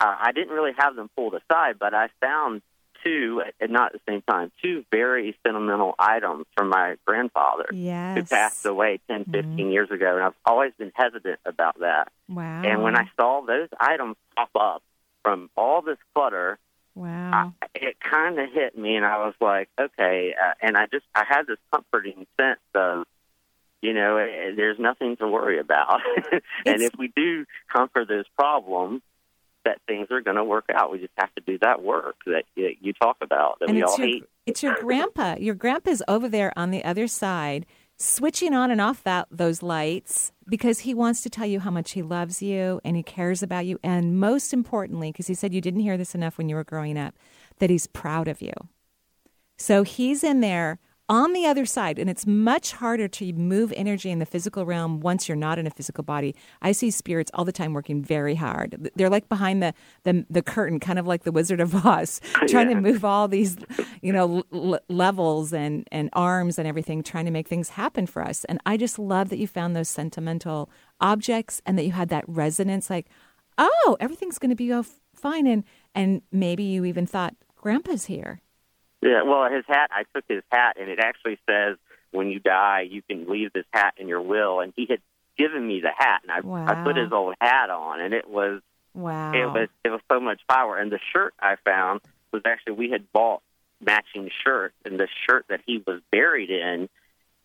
[0.00, 2.62] uh, I didn't really have them pulled aside, but I found
[3.04, 7.66] two, and not at the same time, two very sentimental items from my grandfather
[8.16, 12.08] who passed away 10, 15 years ago, and I've always been hesitant about that.
[12.28, 12.62] Wow.
[12.64, 14.82] And when I saw those items pop up
[15.22, 16.58] from all this clutter,
[16.94, 17.52] Wow.
[17.74, 20.34] it kind of hit me, and I was like, okay.
[20.34, 23.04] Uh, and I just I had this comforting sense of,
[23.82, 26.00] you know, eh, there's nothing to worry about,
[26.32, 29.02] and if we do conquer those problems,
[29.66, 30.90] that things are going to work out.
[30.90, 33.98] We just have to do that work that you, talk about that and we all
[33.98, 34.24] your, hate.
[34.46, 35.36] it's your grandpa.
[35.38, 37.66] Your grandpa's over there on the other side,
[37.98, 41.92] switching on and off that those lights because he wants to tell you how much
[41.92, 45.60] he loves you and he cares about you, and most importantly, because he said you
[45.60, 47.14] didn't hear this enough when you were growing up,
[47.58, 48.52] that he's proud of you.
[49.58, 50.78] So he's in there
[51.08, 55.00] on the other side, and it's much harder to move energy in the physical realm
[55.00, 56.34] once you're not in a physical body.
[56.62, 58.90] I see spirits all the time working very hard.
[58.96, 62.68] They're like behind the the, the curtain, kind of like the Wizard of Oz, trying
[62.68, 63.56] to move all these,
[64.02, 68.22] you know, l- levels and and arms and everything, trying to make things happen for
[68.22, 68.44] us.
[68.44, 72.24] And I just love that you found those sentimental objects and that you had that
[72.26, 73.06] resonance, like,
[73.58, 74.72] oh, everything's going to be
[75.14, 78.40] fine, and and maybe you even thought Grandpa's here.
[79.02, 79.90] Yeah, well, his hat.
[79.92, 81.76] I took his hat, and it actually says,
[82.12, 85.00] "When you die, you can leave this hat in your will." And he had
[85.36, 88.62] given me the hat, and I, I put his old hat on, and it was
[88.94, 89.32] Wow.
[89.34, 90.78] it was it was so much power.
[90.78, 92.00] And the shirt I found
[92.32, 93.42] was actually we had bought
[93.80, 96.88] matching shirts, and the shirt that he was buried in,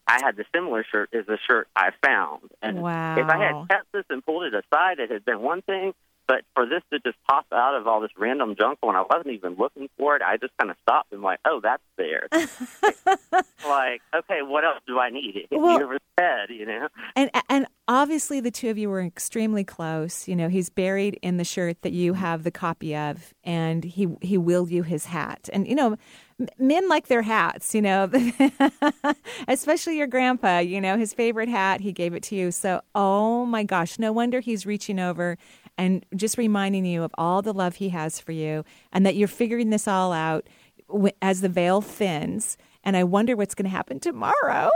[0.08, 2.50] I had the similar shirt as the shirt I found.
[2.62, 3.18] And Wow.
[3.18, 5.94] if I had kept this and pulled it aside, it had been one thing.
[6.32, 9.34] But for this to just pop out of all this random junk when I wasn't
[9.34, 12.30] even looking for it, I just kind of stopped and like, oh, that's there.
[13.68, 15.36] like, okay, what else do I need?
[15.36, 16.88] It hit Well- me over the head, you know?
[17.18, 20.26] And and obviously the two of you were extremely close.
[20.26, 22.22] You know, he's buried in the shirt that you mm-hmm.
[22.22, 25.50] have the copy of, and he he willed you his hat.
[25.52, 25.98] And you know,
[26.58, 27.76] men like their hats.
[27.76, 28.10] You know,
[29.50, 30.60] especially your grandpa.
[30.60, 31.82] You know, his favorite hat.
[31.82, 32.52] He gave it to you.
[32.52, 35.38] So, oh my gosh, no wonder he's reaching over
[35.78, 39.28] and just reminding you of all the love he has for you, and that you're
[39.28, 40.48] figuring this all out
[41.22, 42.58] as the veil thins.
[42.84, 44.72] And I wonder what's going to happen tomorrow.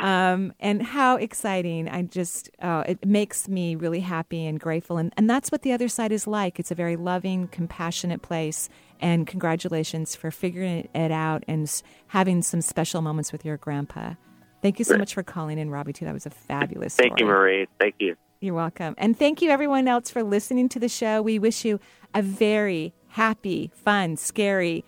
[0.00, 1.90] Um, and how exciting.
[1.90, 4.96] I just, oh, it makes me really happy and grateful.
[4.96, 6.58] And, and that's what the other side is like.
[6.58, 8.70] It's a very loving, compassionate place.
[8.98, 11.70] And congratulations for figuring it out and
[12.06, 14.14] having some special moments with your grandpa.
[14.62, 16.06] Thank you so much for calling in, Robbie, too.
[16.06, 17.26] That was a fabulous Thank you.
[17.26, 17.66] Marie.
[17.78, 18.16] Thank you.
[18.44, 18.94] You're welcome.
[18.98, 21.22] And thank you, everyone else, for listening to the show.
[21.22, 21.80] We wish you
[22.14, 24.84] a very happy, fun, scary,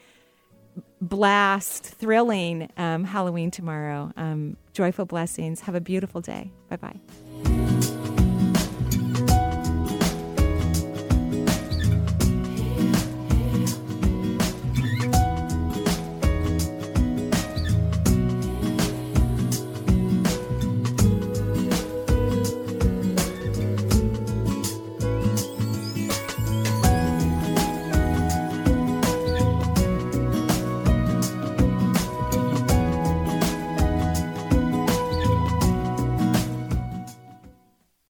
[1.01, 4.13] blast, thrilling um, Halloween tomorrow.
[4.19, 5.61] Um, joyful blessings.
[5.61, 6.53] Have a beautiful day.
[6.69, 7.01] Bye bye.